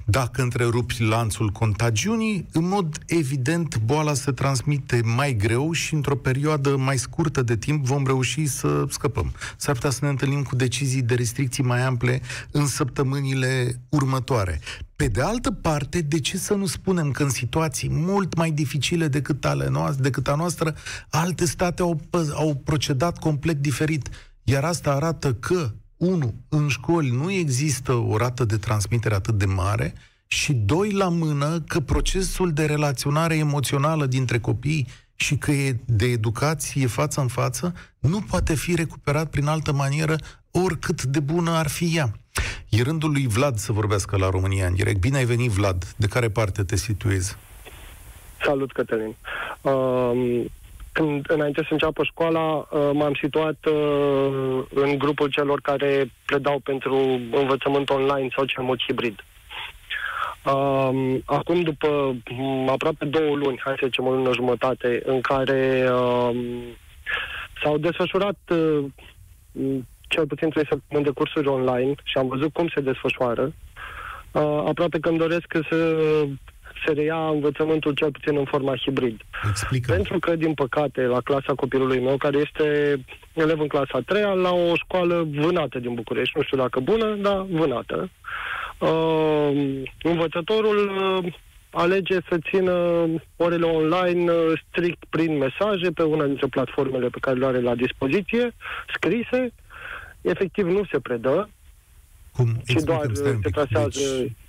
[0.05, 6.75] Dacă întrerupi lanțul contagiunii, în mod evident boala se transmite mai greu și într-o perioadă
[6.75, 9.31] mai scurtă de timp vom reuși să scăpăm.
[9.57, 14.59] S-ar putea să ne întâlnim cu decizii de restricții mai ample în săptămânile următoare.
[14.99, 19.07] Pe de altă parte, de ce să nu spunem că în situații mult mai dificile
[19.07, 20.75] decât, ale noastre, decât a noastră,
[21.09, 24.09] alte state au, pă- au procedat complet diferit.
[24.43, 29.45] Iar asta arată că unu, în școli nu există o rată de transmitere atât de
[29.45, 29.93] mare
[30.27, 36.05] și doi, la mână, că procesul de relaționare emoțională dintre copii și că e de
[36.05, 40.15] educație față în față nu poate fi recuperat prin altă manieră
[40.51, 42.18] oricât de bună ar fi ea.
[42.69, 44.99] E rândul lui Vlad să vorbească la România în direct.
[44.99, 45.83] Bine ai venit, Vlad.
[45.95, 47.37] De care parte te situezi?
[48.43, 49.15] Salut, Cătălin.
[49.61, 50.45] Uh,
[50.91, 56.95] când, înainte să înceapă școala, uh, m-am situat uh, în grupul celor care predau pentru
[57.31, 59.23] învățământ online sau cel mult hibrid.
[60.45, 61.87] Uh, acum, după
[62.37, 66.29] um, aproape două luni, hai să zicem o lună jumătate, în care uh,
[67.63, 68.85] s-au desfășurat uh,
[70.09, 73.53] cel puțin trei săptămâni de cursuri online și am văzut cum se desfășoară,
[74.31, 75.97] uh, aproape că îmi doresc să
[76.85, 79.21] se reia învățământul cel puțin în forma hibrid.
[79.49, 79.93] Explică.
[79.93, 82.97] Pentru că, din păcate, la clasa copilului meu, care este
[83.33, 87.15] elev în clasa a treia, la o școală vânată din București, nu știu dacă bună,
[87.21, 88.09] dar vânată,
[88.77, 90.91] uh, învățătorul
[91.23, 91.33] uh,
[91.71, 97.37] alege să țină orele online uh, strict prin mesaje pe una dintre platformele pe care
[97.37, 98.55] le are la dispoziție,
[98.93, 99.53] scrise,
[100.21, 101.49] efectiv nu se predă,
[102.39, 102.61] cum?
[102.65, 103.99] Și doar se trasează...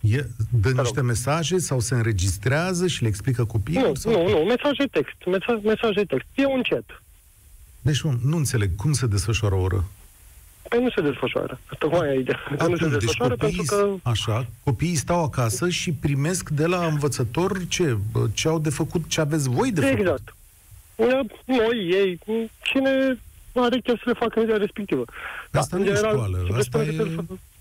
[0.00, 3.78] Deci, e, dă niște mesaje sau se înregistrează și le explică copiii?
[3.78, 4.12] Nu, sau?
[4.12, 5.16] nu, nu, mesaje text.
[5.26, 6.26] Mesaj, mesaje text.
[6.34, 7.02] E un chat.
[7.80, 8.70] Deci nu, nu înțeleg.
[8.76, 9.84] Cum se desfășoară o oră?
[10.68, 11.60] Păi nu se desfășoară.
[11.78, 12.38] Tocmai e ideea.
[12.68, 14.10] nu se deci desfășoară copiii, pentru că...
[14.10, 17.96] Așa, copiii stau acasă și primesc de la învățător ce?
[18.32, 19.98] Ce au de făcut, ce aveți voi de făcut?
[19.98, 20.34] Exact.
[21.44, 22.18] Noi, ei,
[22.62, 23.18] cine
[23.54, 25.04] are chef să le facă în ziua respectivă.
[25.52, 26.38] Asta da, nu e școală.
[26.58, 26.96] Asta e...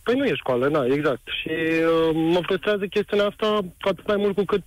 [0.10, 1.22] Păi nu e școală, da, exact.
[1.42, 4.64] Și uh, mă frustrează chestiunea asta cu atât mai mult cu cât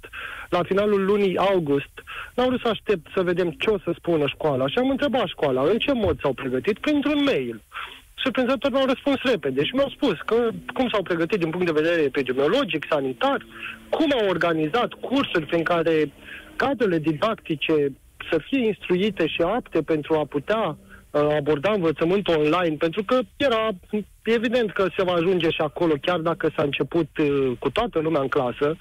[0.49, 1.95] la finalul lunii august
[2.35, 4.69] n-am vrut să aștept să vedem ce o să spună școala.
[4.69, 7.63] Și am întrebat școala în ce mod s-au pregătit, printr-un mail.
[8.15, 12.03] Surprinzător mi-au răspuns repede și mi-au spus că cum s-au pregătit din punct de vedere
[12.03, 13.47] epidemiologic, sanitar,
[13.89, 16.13] cum au organizat cursuri prin care
[16.57, 17.93] cadrele didactice
[18.31, 20.77] să fie instruite și apte pentru a putea uh,
[21.13, 23.69] aborda învățământul online, pentru că era
[24.23, 28.21] evident că se va ajunge și acolo, chiar dacă s-a început uh, cu toată lumea
[28.21, 28.77] în clasă.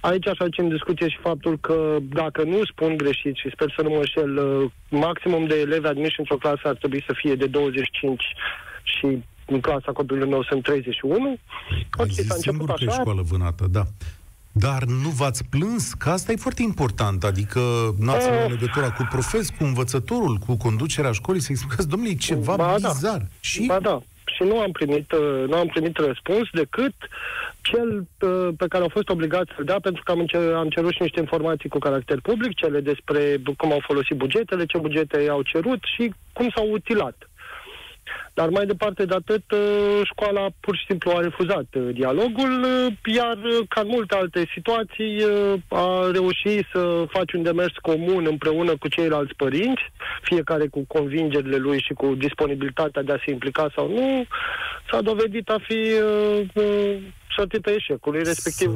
[0.00, 3.82] Aici aș face în discuție și faptul că, dacă nu spun greșit și sper să
[3.82, 7.46] nu mă înșel, uh, maximum de elevi admiși într-o clasă ar trebui să fie de
[7.46, 8.22] 25
[8.82, 11.38] și în clasa copilului meu sunt 31.
[11.90, 12.84] Ai zis s-a început așa.
[12.84, 13.82] că e școală vânată, da.
[14.58, 15.92] Dar nu v-ați plâns?
[15.92, 17.24] Că asta e foarte important.
[17.24, 17.60] Adică
[17.98, 22.56] n-ați uh, legătura cu profes, cu învățătorul, cu conducerea școlii, să explicați, domnule, e ceva
[22.56, 22.88] ba, da.
[22.88, 23.18] bizar.
[23.18, 23.26] Da.
[23.40, 23.66] Și?
[23.66, 24.00] Ba da.
[24.24, 26.94] Și nu am primit, uh, nu am primit răspuns decât
[27.60, 30.92] cel uh, pe care au fost obligați să-l dea, pentru că am, cer, am cerut
[30.92, 35.42] și niște informații cu caracter public, cele despre cum au folosit bugetele, ce bugete au
[35.42, 37.27] cerut și cum s-au utilat.
[38.34, 42.92] Dar mai departe de atât, uh, școala pur și simplu a refuzat uh, dialogul, uh,
[43.14, 45.24] iar ca în multe alte situații
[45.68, 49.82] a reușit să faci un demers comun împreună cu ceilalți părinți,
[50.22, 54.24] fiecare cu convingerile lui și cu disponibilitatea de a se implica sau nu,
[54.90, 55.78] s-a dovedit a fi
[57.36, 58.70] sortită eșecului, respectiv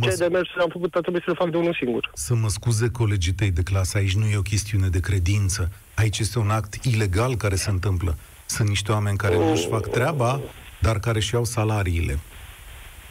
[0.00, 2.10] ce demersuri am făcut a trebuit să le fac de unul singur.
[2.14, 6.18] Să mă scuze colegii tăi de clasă, aici nu e o chestiune de credință, aici
[6.18, 8.16] este un act ilegal care se întâmplă.
[8.54, 10.40] Sunt niște oameni care nu își fac treaba,
[10.78, 12.18] dar care și iau salariile.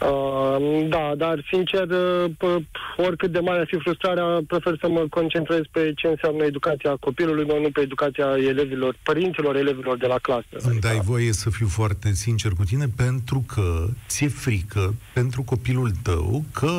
[0.02, 2.62] Uh, da, dar sincer, uh,
[2.98, 7.46] oricât de mare ar fi frustrarea, prefer să mă concentrez pe ce înseamnă educația copilului
[7.46, 10.56] meu, nu pe educația elevilor, părinților elevilor de la clasă.
[10.70, 15.92] Îmi dai voie să fiu foarte sincer cu tine, pentru că ți-e frică pentru copilul
[16.04, 16.72] tău că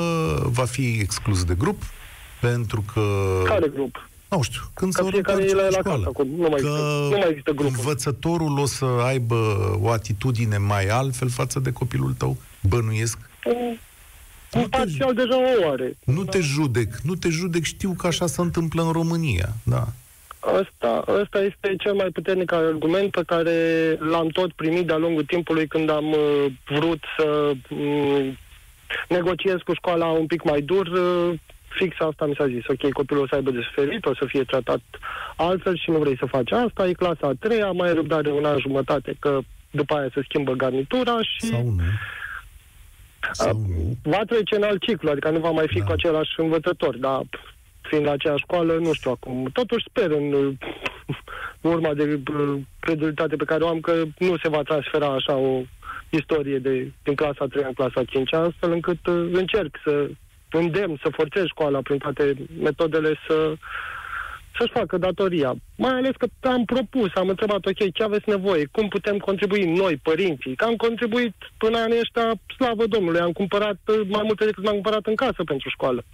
[0.44, 1.82] va fi exclus de grup,
[2.40, 3.02] pentru că...
[3.44, 4.09] Care grup?
[4.30, 6.04] Nu știu, când să fiecare e la, la școală.
[6.04, 7.74] Casă, nu, mai că există, nu mai există grupul.
[7.76, 9.34] învățătorul o să aibă
[9.82, 12.36] o atitudine mai altfel față de copilul tău?
[12.60, 13.18] Bănuiesc?
[14.52, 15.96] Nu parțial deja o are.
[16.04, 16.30] Nu da.
[16.30, 19.86] te judec, nu te judec, știu că așa se întâmplă în România, da.
[20.40, 25.66] Asta, asta este cel mai puternic argument pe care l-am tot primit de-a lungul timpului
[25.66, 28.32] când am uh, vrut să uh,
[29.08, 30.88] negociez cu școala un pic mai dur.
[31.80, 32.66] Uh, fix asta mi s-a zis.
[32.66, 34.80] Ok, copilul o să aibă de suferit, o să fie tratat
[35.36, 36.88] altfel și nu vrei să faci asta.
[36.88, 39.38] E clasa a treia, mai răbdare un an jumătate, că
[39.70, 41.46] după aia se schimbă garnitura și...
[41.46, 41.82] Sau nu.
[43.32, 43.96] Sau nu.
[44.02, 45.84] Va trece în alt ciclu, adică nu va mai fi da.
[45.84, 47.22] cu același învățător, dar
[47.80, 49.50] fiind la aceeași școală, nu știu acum.
[49.52, 50.56] Totuși sper în
[51.60, 52.20] urma de
[52.80, 55.62] credultate pe care o am că nu se va transfera așa o
[56.10, 58.98] istorie de, din clasa 3 în clasa 5, astfel încât
[59.32, 60.08] încerc să
[60.58, 63.56] îndemn să forțez școala prin toate metodele să
[64.58, 65.54] să-și facă datoria.
[65.76, 69.96] Mai ales că am propus, am întrebat, ok, ce aveți nevoie, cum putem contribui noi,
[69.96, 74.64] părinții, că am contribuit până anii ăștia, slavă Domnului, am cumpărat uh, mai multe decât
[74.64, 76.04] m-am cumpărat în casă pentru școală.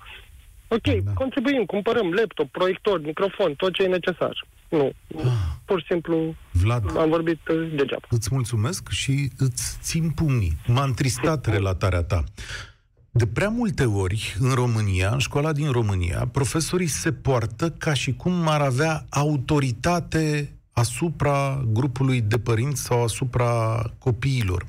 [0.68, 1.12] Ok, da.
[1.14, 4.46] contribuim, cumpărăm laptop, proiector, microfon, tot ce e necesar.
[4.68, 5.24] Nu, ah.
[5.64, 8.06] pur și simplu Vlad, am vorbit uh, degeaba.
[8.10, 10.56] Îți mulțumesc și îți țin pumnii.
[10.66, 12.24] M-a întristat relatarea ta.
[13.16, 18.14] De prea multe ori, în România, în școala din România, profesorii se poartă ca și
[18.14, 24.66] cum ar avea autoritate asupra grupului de părinți sau asupra copiilor.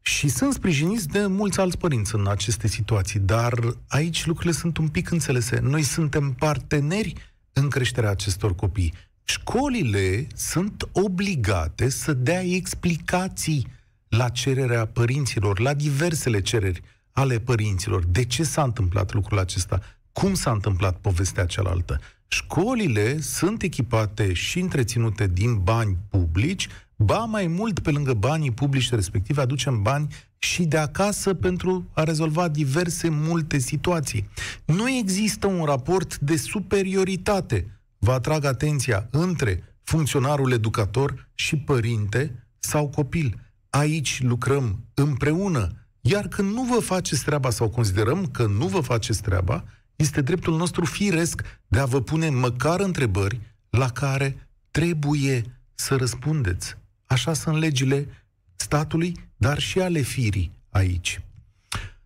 [0.00, 3.54] Și sunt sprijiniți de mulți alți părinți în aceste situații, dar
[3.88, 5.58] aici lucrurile sunt un pic înțelese.
[5.62, 7.12] Noi suntem parteneri
[7.52, 8.92] în creșterea acestor copii.
[9.24, 13.66] Școlile sunt obligate să dea explicații
[14.08, 16.82] la cererea părinților, la diversele cereri
[17.16, 18.04] ale părinților.
[18.04, 19.80] De ce s-a întâmplat lucrul acesta?
[20.12, 22.00] Cum s-a întâmplat povestea cealaltă?
[22.28, 28.90] Școlile sunt echipate și întreținute din bani publici, ba mai mult pe lângă banii publici
[28.90, 34.28] respective aducem bani și de acasă pentru a rezolva diverse multe situații.
[34.64, 42.88] Nu există un raport de superioritate, vă atrag atenția, între funcționarul educator și părinte sau
[42.88, 43.40] copil.
[43.70, 49.22] Aici lucrăm împreună iar când nu vă faceți treaba sau considerăm că nu vă faceți
[49.22, 49.64] treaba,
[49.96, 53.40] este dreptul nostru firesc de a vă pune măcar întrebări
[53.70, 55.42] la care trebuie
[55.74, 56.76] să răspundeți.
[57.06, 58.08] Așa sunt legile
[58.56, 61.20] statului, dar și ale firii aici.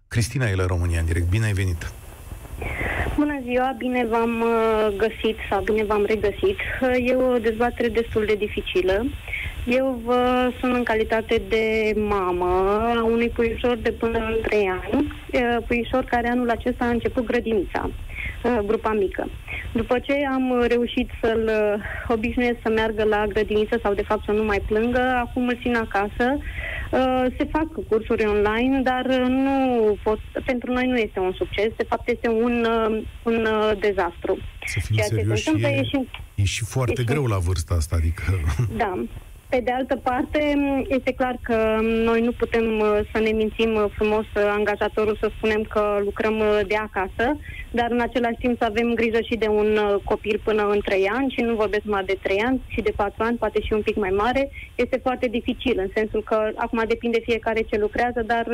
[0.09, 1.29] Cristina e la România în direct.
[1.29, 1.93] Bine ai venit!
[3.17, 6.59] Bună ziua, bine v-am uh, găsit sau bine v-am regăsit.
[7.07, 9.07] E o dezbatere destul de dificilă.
[9.71, 12.45] Eu vă sunt în calitate de mamă
[12.97, 15.13] a unui puișor de până în 3 ani,
[15.67, 17.91] puișor care anul acesta a început grădinița,
[18.67, 19.29] grupa mică.
[19.73, 21.51] După ce am reușit să-l
[22.09, 25.77] obișnuiesc să meargă la grădiniță sau de fapt să nu mai plângă, acum îl țin
[25.77, 26.39] acasă.
[27.37, 32.09] Se fac cursuri online, dar nu pot, pentru noi nu este un succes, de fapt
[32.09, 32.67] este un,
[33.23, 33.49] un
[33.81, 34.39] dezastru.
[34.67, 37.31] Să fim Ceea serioși, ce se e, e, și, e și foarte e greu și...
[37.31, 38.23] la vârsta asta, adică...
[38.77, 39.05] Da,
[39.51, 40.55] pe de altă parte,
[40.89, 45.31] este clar că noi nu putem uh, să ne mințim uh, frumos uh, angajatorul să
[45.37, 47.37] spunem că lucrăm de acasă,
[47.71, 51.35] dar în același timp să avem grijă și de un copil până în 3 ani
[51.35, 53.97] și nu vorbesc numai de 3 ani, și de 4 ani, poate și un pic
[53.97, 54.51] mai mare.
[54.75, 58.47] Este foarte dificil, în sensul că acum depinde fiecare ce lucrează, dar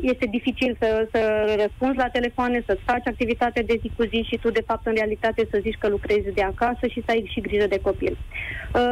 [0.00, 1.20] este dificil să, să
[1.62, 4.94] răspunzi la telefoane, să-ți faci activitate de zi cu zi și tu, de fapt, în
[4.94, 8.16] realitate, să zici că lucrezi de acasă și să ai și grijă de copil.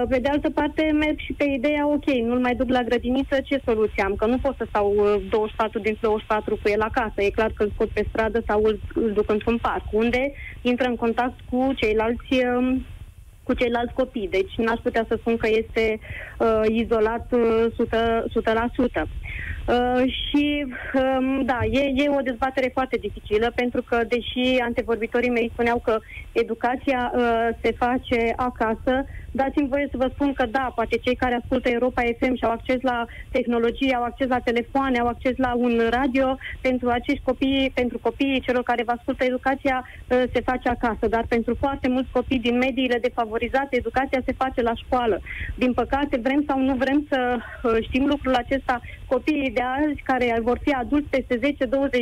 [0.08, 3.60] Pe de altă parte, merg și pe ideea, ok, nu-l mai duc la grădiniță, ce
[3.64, 4.14] soluție am?
[4.14, 4.86] Că nu pot să stau
[5.30, 7.14] 24 uh, din 24 cu el acasă.
[7.16, 8.80] E clar că îl scot pe stradă sau îl,
[9.12, 12.86] îl duc într-un parc, unde intră în contact cu ceilalți um,
[13.42, 14.28] cu ceilalți copii.
[14.28, 16.00] Deci n-aș putea să spun că este
[16.38, 19.04] uh, izolat uh, 100%.
[19.04, 19.08] 100%.
[19.72, 25.50] Uh, și um, da, e, e o dezbatere foarte dificilă pentru că deși antevorbitorii mei
[25.52, 25.98] spuneau că
[26.32, 31.34] educația uh, se face acasă, dați-mi voie să vă spun că da, poate cei care
[31.34, 35.54] ascultă Europa FM și au acces la tehnologie, au acces la telefoane, au acces la
[35.54, 40.68] un radio, pentru acești copii, pentru copiii celor care vă ascultă educația uh, se face
[40.68, 45.20] acasă, dar pentru foarte mulți copii din mediile defavorizate, educația se face la școală.
[45.56, 50.38] Din păcate, vrem sau nu vrem să uh, știm lucrul acesta, copiii de azi, care
[50.42, 51.40] vor fi adulți peste 10-20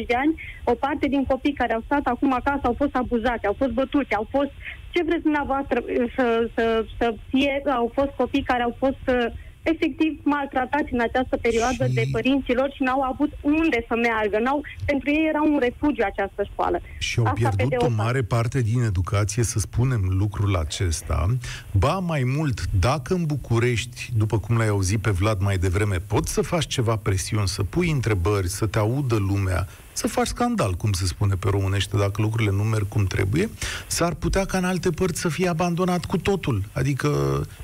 [0.07, 3.55] de ani, o parte din copii care au stat acum acasă au fost abuzați, au
[3.59, 4.51] fost bătuți, au fost
[4.91, 5.85] ce vreți dumneavoastră
[6.17, 9.27] să, să, să fie, au fost copii care au fost uh,
[9.63, 11.93] efectiv maltratați în această perioadă și...
[11.93, 14.39] de părinților și n-au avut unde să meargă.
[14.39, 16.81] N-au, pentru ei era un refugiu această școală.
[16.99, 21.37] Și au Asta pierdut o mare parte din educație, să spunem lucrul acesta.
[21.73, 26.33] Ba mai mult, dacă în București, după cum l-ai auzit pe Vlad mai devreme, poți
[26.33, 29.67] să faci ceva presiuni, să pui întrebări, să te audă lumea,
[30.01, 33.51] să faci scandal, cum se spune pe românește, dacă lucrurile nu merg cum trebuie,
[33.87, 36.63] s-ar putea ca în alte părți să fie abandonat cu totul.
[36.73, 37.09] Adică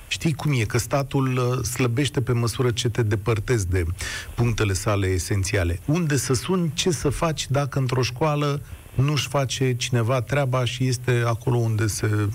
[0.09, 3.85] știi cum e, că statul uh, slăbește pe măsură ce te depărtezi de
[4.35, 5.81] punctele sale esențiale.
[5.85, 8.61] Unde să suni, ce să faci dacă într-o școală
[8.95, 12.29] nu-și face cineva treaba și este acolo unde se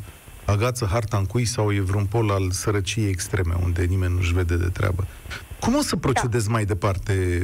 [0.45, 4.55] agață harta în cui sau e vreun pol al sărăciei extreme, unde nimeni nu-și vede
[4.55, 5.07] de treabă.
[5.59, 6.51] Cum o să procedezi da.
[6.51, 7.43] mai departe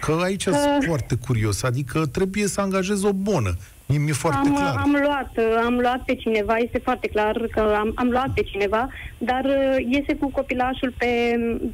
[0.00, 0.54] Că aici uh.
[0.54, 1.62] sunt foarte curios.
[1.62, 3.12] Adică trebuie să angajezi o
[3.88, 4.74] bună Mi- Mi-e foarte am, clar.
[4.84, 5.30] am luat,
[5.64, 9.76] am luat pe cineva, este foarte clar că am, am luat pe cineva, dar uh,
[9.88, 11.10] iese cu copilașul pe,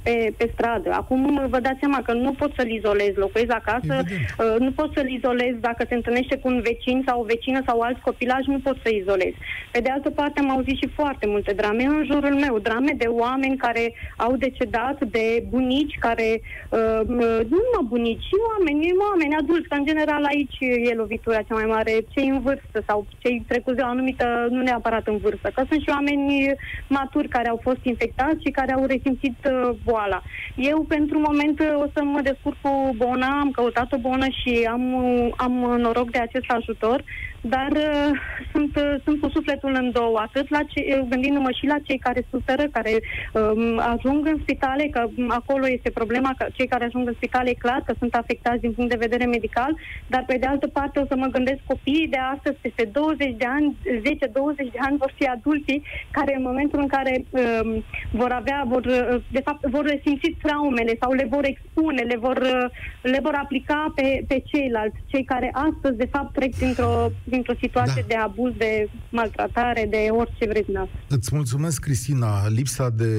[0.03, 0.91] pe, pe stradă.
[0.93, 4.35] Acum vă dați seama că nu pot să-l izolez, locuiesc acasă, Evident.
[4.39, 7.81] uh, nu pot să-l izolez dacă se întâlnește cu un vecin sau o vecină sau
[7.81, 9.33] alți copilași, nu pot să izolez.
[9.71, 13.07] Pe de altă parte am auzit și foarte multe drame în jurul meu, drame de
[13.07, 19.69] oameni care au decedat, de bunici care, uh, nu numai bunici, și oameni, oameni adulți,
[19.69, 20.57] că în general aici
[20.91, 24.63] e lovitura cea mai mare, cei în vârstă sau cei trecuți de o anumită, nu
[24.63, 26.53] neapărat în vârstă, că sunt și oameni
[26.89, 30.23] maturi care au fost infectați și care au resimțit uh, boala.
[30.55, 34.69] Eu, pentru moment, uh, o să mă descurc cu bona, am căutat o bonă și
[34.71, 37.05] am, uh, am noroc de acest ajutor,
[37.49, 38.11] dar uh,
[38.53, 41.99] sunt, uh, sunt cu sufletul în două, atât la ce, uh, gândindu-mă și la cei
[41.99, 42.93] care suferă, care
[43.33, 47.51] um, ajung în spitale, că um, acolo este problema, că cei care ajung în spitale
[47.51, 49.77] e clar că sunt afectați din punct de vedere medical,
[50.07, 53.47] dar pe de altă parte o să mă gândesc copiii de astăzi, peste 20 de
[53.57, 58.65] ani, 10-20 de ani vor fi adulții care în momentul în care um, vor avea,
[58.67, 62.67] vor, uh, de fapt, vor resimți traumele sau le vor expune, le vor, uh,
[63.03, 68.01] le vor aplica pe, pe ceilalți, cei care astăzi, de fapt, trec printr-o, printr-o situație
[68.01, 68.07] Da.
[68.07, 71.05] de abuz, de maltratare, de orice vreți dumneavoastră.
[71.09, 72.49] Îți mulțumesc, Cristina.
[72.49, 73.11] Lipsa de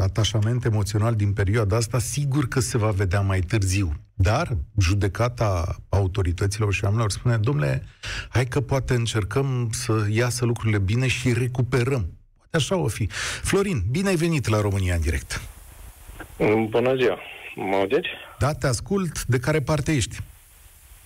[0.00, 3.92] atașament emoțional din perioada asta, sigur că se va vedea mai târziu.
[4.14, 7.82] Dar judecata autorităților și oamenilor spune, domnule,
[8.28, 12.10] hai că poate încercăm să iasă lucrurile bine și recuperăm.
[12.36, 13.06] Poate așa o fi.
[13.42, 15.40] Florin, bine ai venit la România în direct.
[16.70, 17.18] Bună ziua.
[17.56, 18.08] Mă auziți?
[18.38, 19.24] Da, te ascult.
[19.24, 20.16] De care parte ești?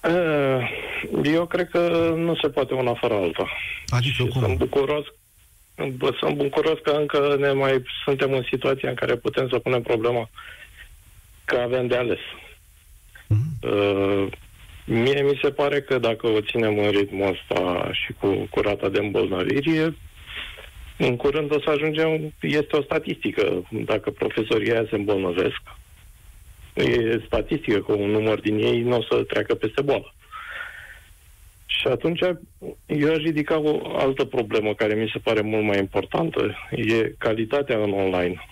[0.01, 0.71] Eh,
[1.25, 3.49] Eu cred că nu se poate una fără alta.
[3.89, 4.41] Adică Și cum?
[4.41, 5.05] sunt bucuros,
[5.97, 9.83] bă, sunt bucuros că încă ne mai suntem în situația în care putem să punem
[9.83, 10.31] problema
[11.45, 12.19] că avem de ales.
[13.27, 13.73] Mhm.
[13.73, 14.27] Uh,
[14.85, 18.89] mie mi se pare că dacă o ținem în ritmul ăsta și cu, cu rata
[18.89, 19.95] de îmbolnăviri,
[20.97, 25.61] în curând o să ajungem, este o statistică, dacă profesorii aia se îmbolnăvesc,
[26.83, 30.15] e statistică că un număr din ei nu o să treacă peste boală.
[31.67, 32.21] Și atunci
[32.87, 37.79] eu aș ridica o altă problemă care mi se pare mult mai importantă, e calitatea
[37.79, 38.45] în online.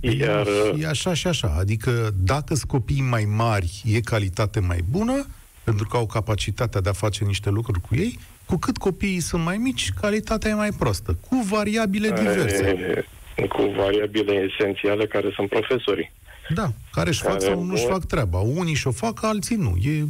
[0.00, 0.46] Iar,
[0.78, 1.54] E așa și așa.
[1.58, 5.26] Adică dacă sunt copii mai mari, e calitate mai bună,
[5.64, 9.44] pentru că au capacitatea de a face niște lucruri cu ei, cu cât copiii sunt
[9.44, 13.04] mai mici, calitatea e mai proastă, cu variabile diverse.
[13.36, 16.12] E, cu variabile esențiale care sunt profesorii.
[16.54, 18.38] Da, care își fac Care sau nu-și vor- fac treaba.
[18.38, 19.74] Unii și-o fac, alții nu.
[19.82, 20.04] E...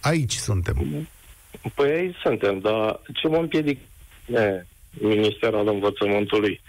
[0.00, 1.06] Aici suntem.
[1.74, 3.78] Păi aici suntem, dar ce mă împiedic
[4.26, 6.60] e, Minister al Învățământului?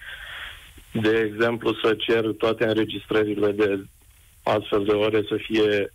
[0.92, 3.86] De exemplu, să cer toate înregistrările de
[4.44, 5.94] astfel de ore să fie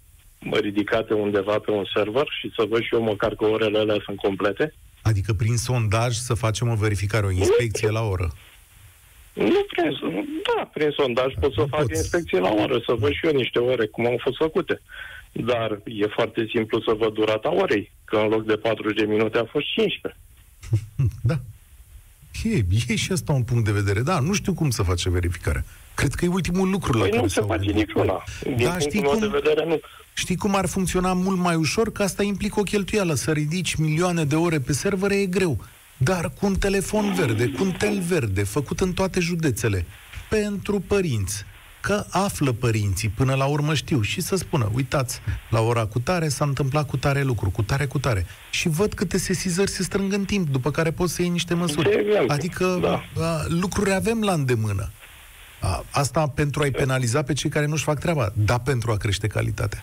[0.60, 4.16] ridicate undeva pe un server și să văd și eu măcar că orele alea sunt
[4.16, 4.74] complete?
[5.02, 8.32] Adică prin sondaj să facem o verificare, o inspecție la oră.
[9.38, 9.90] Nu prin,
[10.56, 11.92] da, prin sondaj pot să Nu fac poți.
[11.96, 14.80] inspecție la oră, să văd și eu niște ore cum au fost făcute.
[15.32, 19.38] Dar e foarte simplu să văd durata orei, că în loc de 40 de minute
[19.38, 20.20] a fost 15.
[21.22, 21.34] Da.
[22.44, 24.00] E, e și asta un punct de vedere.
[24.00, 25.64] Da, nu știu cum să face verificarea.
[25.94, 27.86] Cred că e ultimul lucru la Păi care nu se s-au face gândit.
[27.86, 28.22] niciuna.
[28.42, 29.40] Din Da, știi punctul meu cum?
[29.40, 29.80] de vedere, nu.
[30.14, 31.92] Știi cum ar funcționa mult mai ușor?
[31.92, 33.14] Că asta implică o cheltuială.
[33.14, 35.58] Să ridici milioane de ore pe servere e greu.
[35.98, 39.86] Dar cu un telefon verde, cu un tel verde, făcut în toate județele,
[40.30, 41.44] pentru părinți,
[41.80, 45.20] că află părinții, până la urmă știu, și să spună, uitați,
[45.50, 48.26] la ora cu tare s-a întâmplat cu tare lucru, cu tare, cu tare.
[48.50, 51.88] Și văd câte sesizări se strâng în timp, după care poți să iei niște măsuri.
[51.88, 53.22] De exemplu, Adică da.
[53.24, 54.90] a, lucruri avem la îndemână.
[55.60, 59.26] A, asta pentru a-i penaliza pe cei care nu-și fac treaba, da pentru a crește
[59.26, 59.82] calitatea.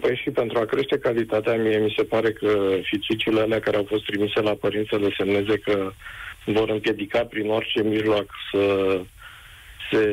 [0.00, 2.48] Păi și pentru a crește calitatea, mie mi se pare că
[2.82, 5.92] fițicile alea care au fost trimise la părinți să le semneze că
[6.44, 9.00] vor împiedica prin orice mijloc să
[9.90, 10.04] se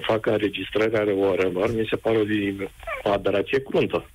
[0.00, 2.70] facă înregistrări ale orelor, mi se pare o, di-
[3.02, 4.06] o aberație cruntă.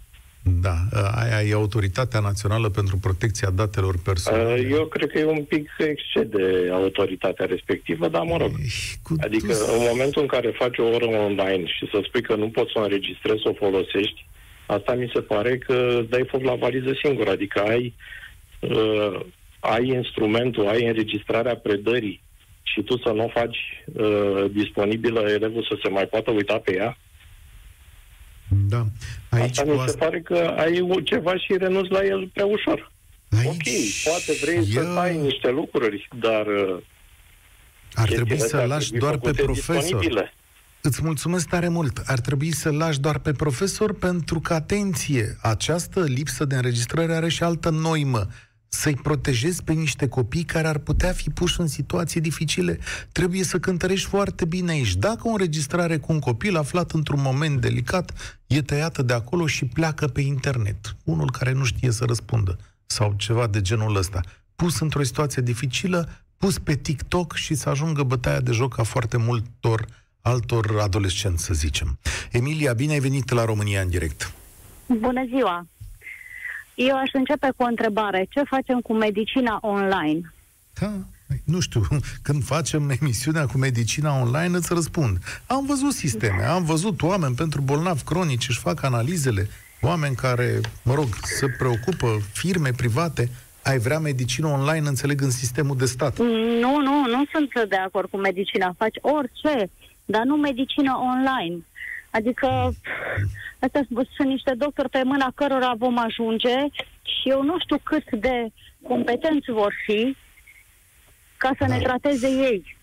[0.61, 0.75] Da,
[1.15, 4.53] aia e Autoritatea Națională pentru Protecția Datelor Personale.
[4.53, 8.51] Uh, Eu cred că e un pic excede autoritatea respectivă, dar mă rog.
[8.59, 8.69] Ei,
[9.03, 12.35] Cu Adică dus- în momentul în care faci o oră online și să spui că
[12.35, 14.25] nu poți să o înregistrezi, să o folosești,
[14.65, 17.27] asta mi se pare că îți dai foc la valiză singur.
[17.27, 17.93] Adică ai,
[18.59, 19.19] uh,
[19.59, 22.23] ai instrumentul, ai înregistrarea predării
[22.63, 23.57] și tu să nu o faci
[23.93, 26.97] uh, disponibilă elevul să se mai poată uita pe ea,
[28.69, 28.83] Da.
[29.29, 32.29] Aici, asta cu mi se asta, pare că ai u- ceva și renunți la el
[32.33, 32.91] prea ușor.
[33.37, 33.63] aici ok,
[34.03, 36.77] poate vrei să e- ai niște lucruri, dar uh,
[37.93, 39.75] Ar trebui chestiile să astea ar lași trebui doar pe făcute profesor.
[39.75, 40.33] disponibile.
[40.85, 41.97] Îți mulțumesc tare mult.
[42.05, 47.29] Ar trebui să lași doar pe profesor pentru că, atenție, această lipsă de înregistrare are
[47.29, 48.27] și altă noimă
[48.67, 52.79] să-i protejezi pe niște copii care ar putea fi puși în situații dificile.
[53.11, 54.95] Trebuie să cântărești foarte bine aici.
[54.95, 59.65] Dacă o înregistrare cu un copil aflat într-un moment delicat e tăiată de acolo și
[59.65, 64.21] pleacă pe internet, unul care nu știe să răspundă sau ceva de genul ăsta,
[64.55, 69.17] pus într-o situație dificilă, pus pe TikTok și să ajungă bătaia de joc a foarte
[69.17, 69.85] multor
[70.27, 71.97] altor adolescenți, să zicem.
[72.31, 74.31] Emilia, bine ai venit la România în direct.
[74.85, 75.65] Bună ziua!
[76.75, 78.27] Eu aș începe cu o întrebare.
[78.29, 80.33] Ce facem cu medicina online?
[80.79, 80.91] Da,
[81.43, 81.81] nu știu,
[82.21, 85.17] când facem emisiunea cu medicina online, îți răspund.
[85.47, 89.49] Am văzut sisteme, am văzut oameni pentru bolnavi cronici, își fac analizele,
[89.81, 93.29] oameni care, mă rog, se preocupă, firme private,
[93.63, 96.17] ai vrea medicină online, înțeleg, în sistemul de stat.
[96.17, 98.75] Nu, nu, nu sunt de acord cu medicina.
[98.77, 99.69] Faci orice,
[100.05, 101.65] dar nu medicină online.
[102.11, 102.73] Adică,
[103.59, 103.85] astea
[104.15, 106.55] sunt niște doctori pe mâna cărora vom ajunge
[107.01, 108.47] și eu nu știu cât de
[108.87, 110.15] competenți vor fi
[111.37, 112.77] ca să ne trateze ei.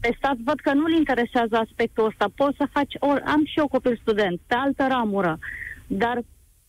[0.00, 2.26] Pe stat văd că nu-l interesează aspectul ăsta.
[2.36, 5.38] Poți să faci, or, am și eu copil student, pe altă ramură,
[5.86, 6.22] dar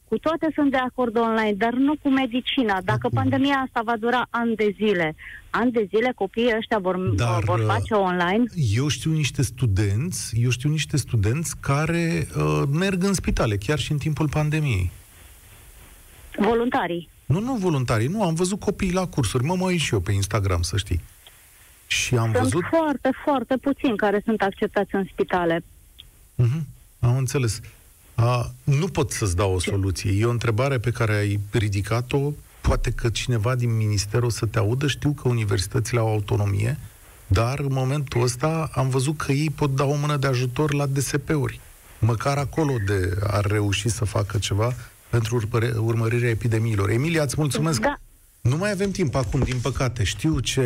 [0.09, 2.81] cu toate sunt de acord online, dar nu cu medicina.
[2.81, 5.15] Dacă pandemia asta va dura ani de zile,
[5.49, 8.43] ani de zile copiii ăștia vor, dar, vor face online?
[8.73, 13.91] Eu știu niște studenți, eu știu niște studenți care uh, merg în spitale, chiar și
[13.91, 14.91] în timpul pandemiei.
[16.37, 17.09] Voluntarii?
[17.25, 20.61] Nu, nu voluntarii, nu, am văzut copii la cursuri, mă mai și eu pe Instagram,
[20.61, 21.01] să știi.
[21.87, 22.63] Și am sunt văzut...
[22.69, 25.63] foarte, foarte puțini care sunt acceptați în spitale.
[26.37, 26.61] Uh-huh,
[26.99, 27.59] am înțeles.
[28.19, 30.11] A, nu pot să-ți dau o soluție.
[30.11, 32.31] E o întrebare pe care ai ridicat-o.
[32.61, 34.87] Poate că cineva din minister o să te audă.
[34.87, 36.77] Știu că universitățile au autonomie,
[37.27, 40.85] dar în momentul ăsta am văzut că ei pot da o mână de ajutor la
[40.85, 41.59] DSP-uri.
[41.99, 44.73] Măcar acolo de ar reuși să facă ceva
[45.09, 45.41] pentru
[45.77, 46.89] urmărirea epidemiilor.
[46.89, 47.81] Emilia, îți mulțumesc.
[47.81, 47.99] Da.
[48.41, 50.03] Nu mai avem timp acum, din păcate.
[50.03, 50.63] Știu ce,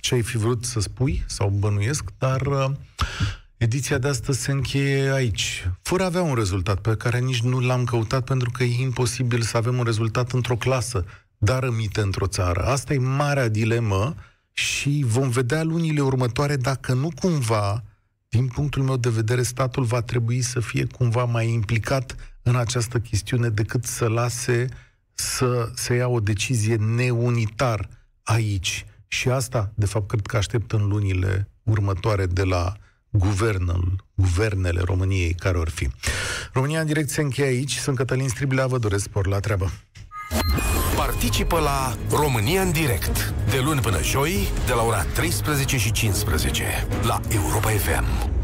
[0.00, 2.70] ce ai fi vrut să spui sau bănuiesc, dar uh,
[3.60, 7.58] Ediția de astăzi se încheie aici, fără a avea un rezultat pe care nici nu
[7.58, 11.04] l-am căutat pentru că e imposibil să avem un rezultat într-o clasă,
[11.38, 12.62] dar rămite într-o țară.
[12.62, 14.14] Asta e marea dilemă
[14.52, 17.84] și vom vedea lunile următoare dacă nu cumva,
[18.28, 22.98] din punctul meu de vedere, statul va trebui să fie cumva mai implicat în această
[22.98, 24.66] chestiune decât să lase
[25.12, 27.88] să se ia o decizie neunitar
[28.22, 28.86] aici.
[29.06, 32.76] Și asta, de fapt, cred că aștept în lunile următoare de la
[33.10, 35.88] guvernul, guvernele României care or fi.
[36.52, 37.76] România în direct se încheie aici.
[37.76, 39.72] Sunt Cătălin Striblea, vă doresc spor la treabă.
[40.96, 46.86] Participă la România în direct de luni până joi de la ora 13 și 15
[47.02, 48.39] la Europa FM.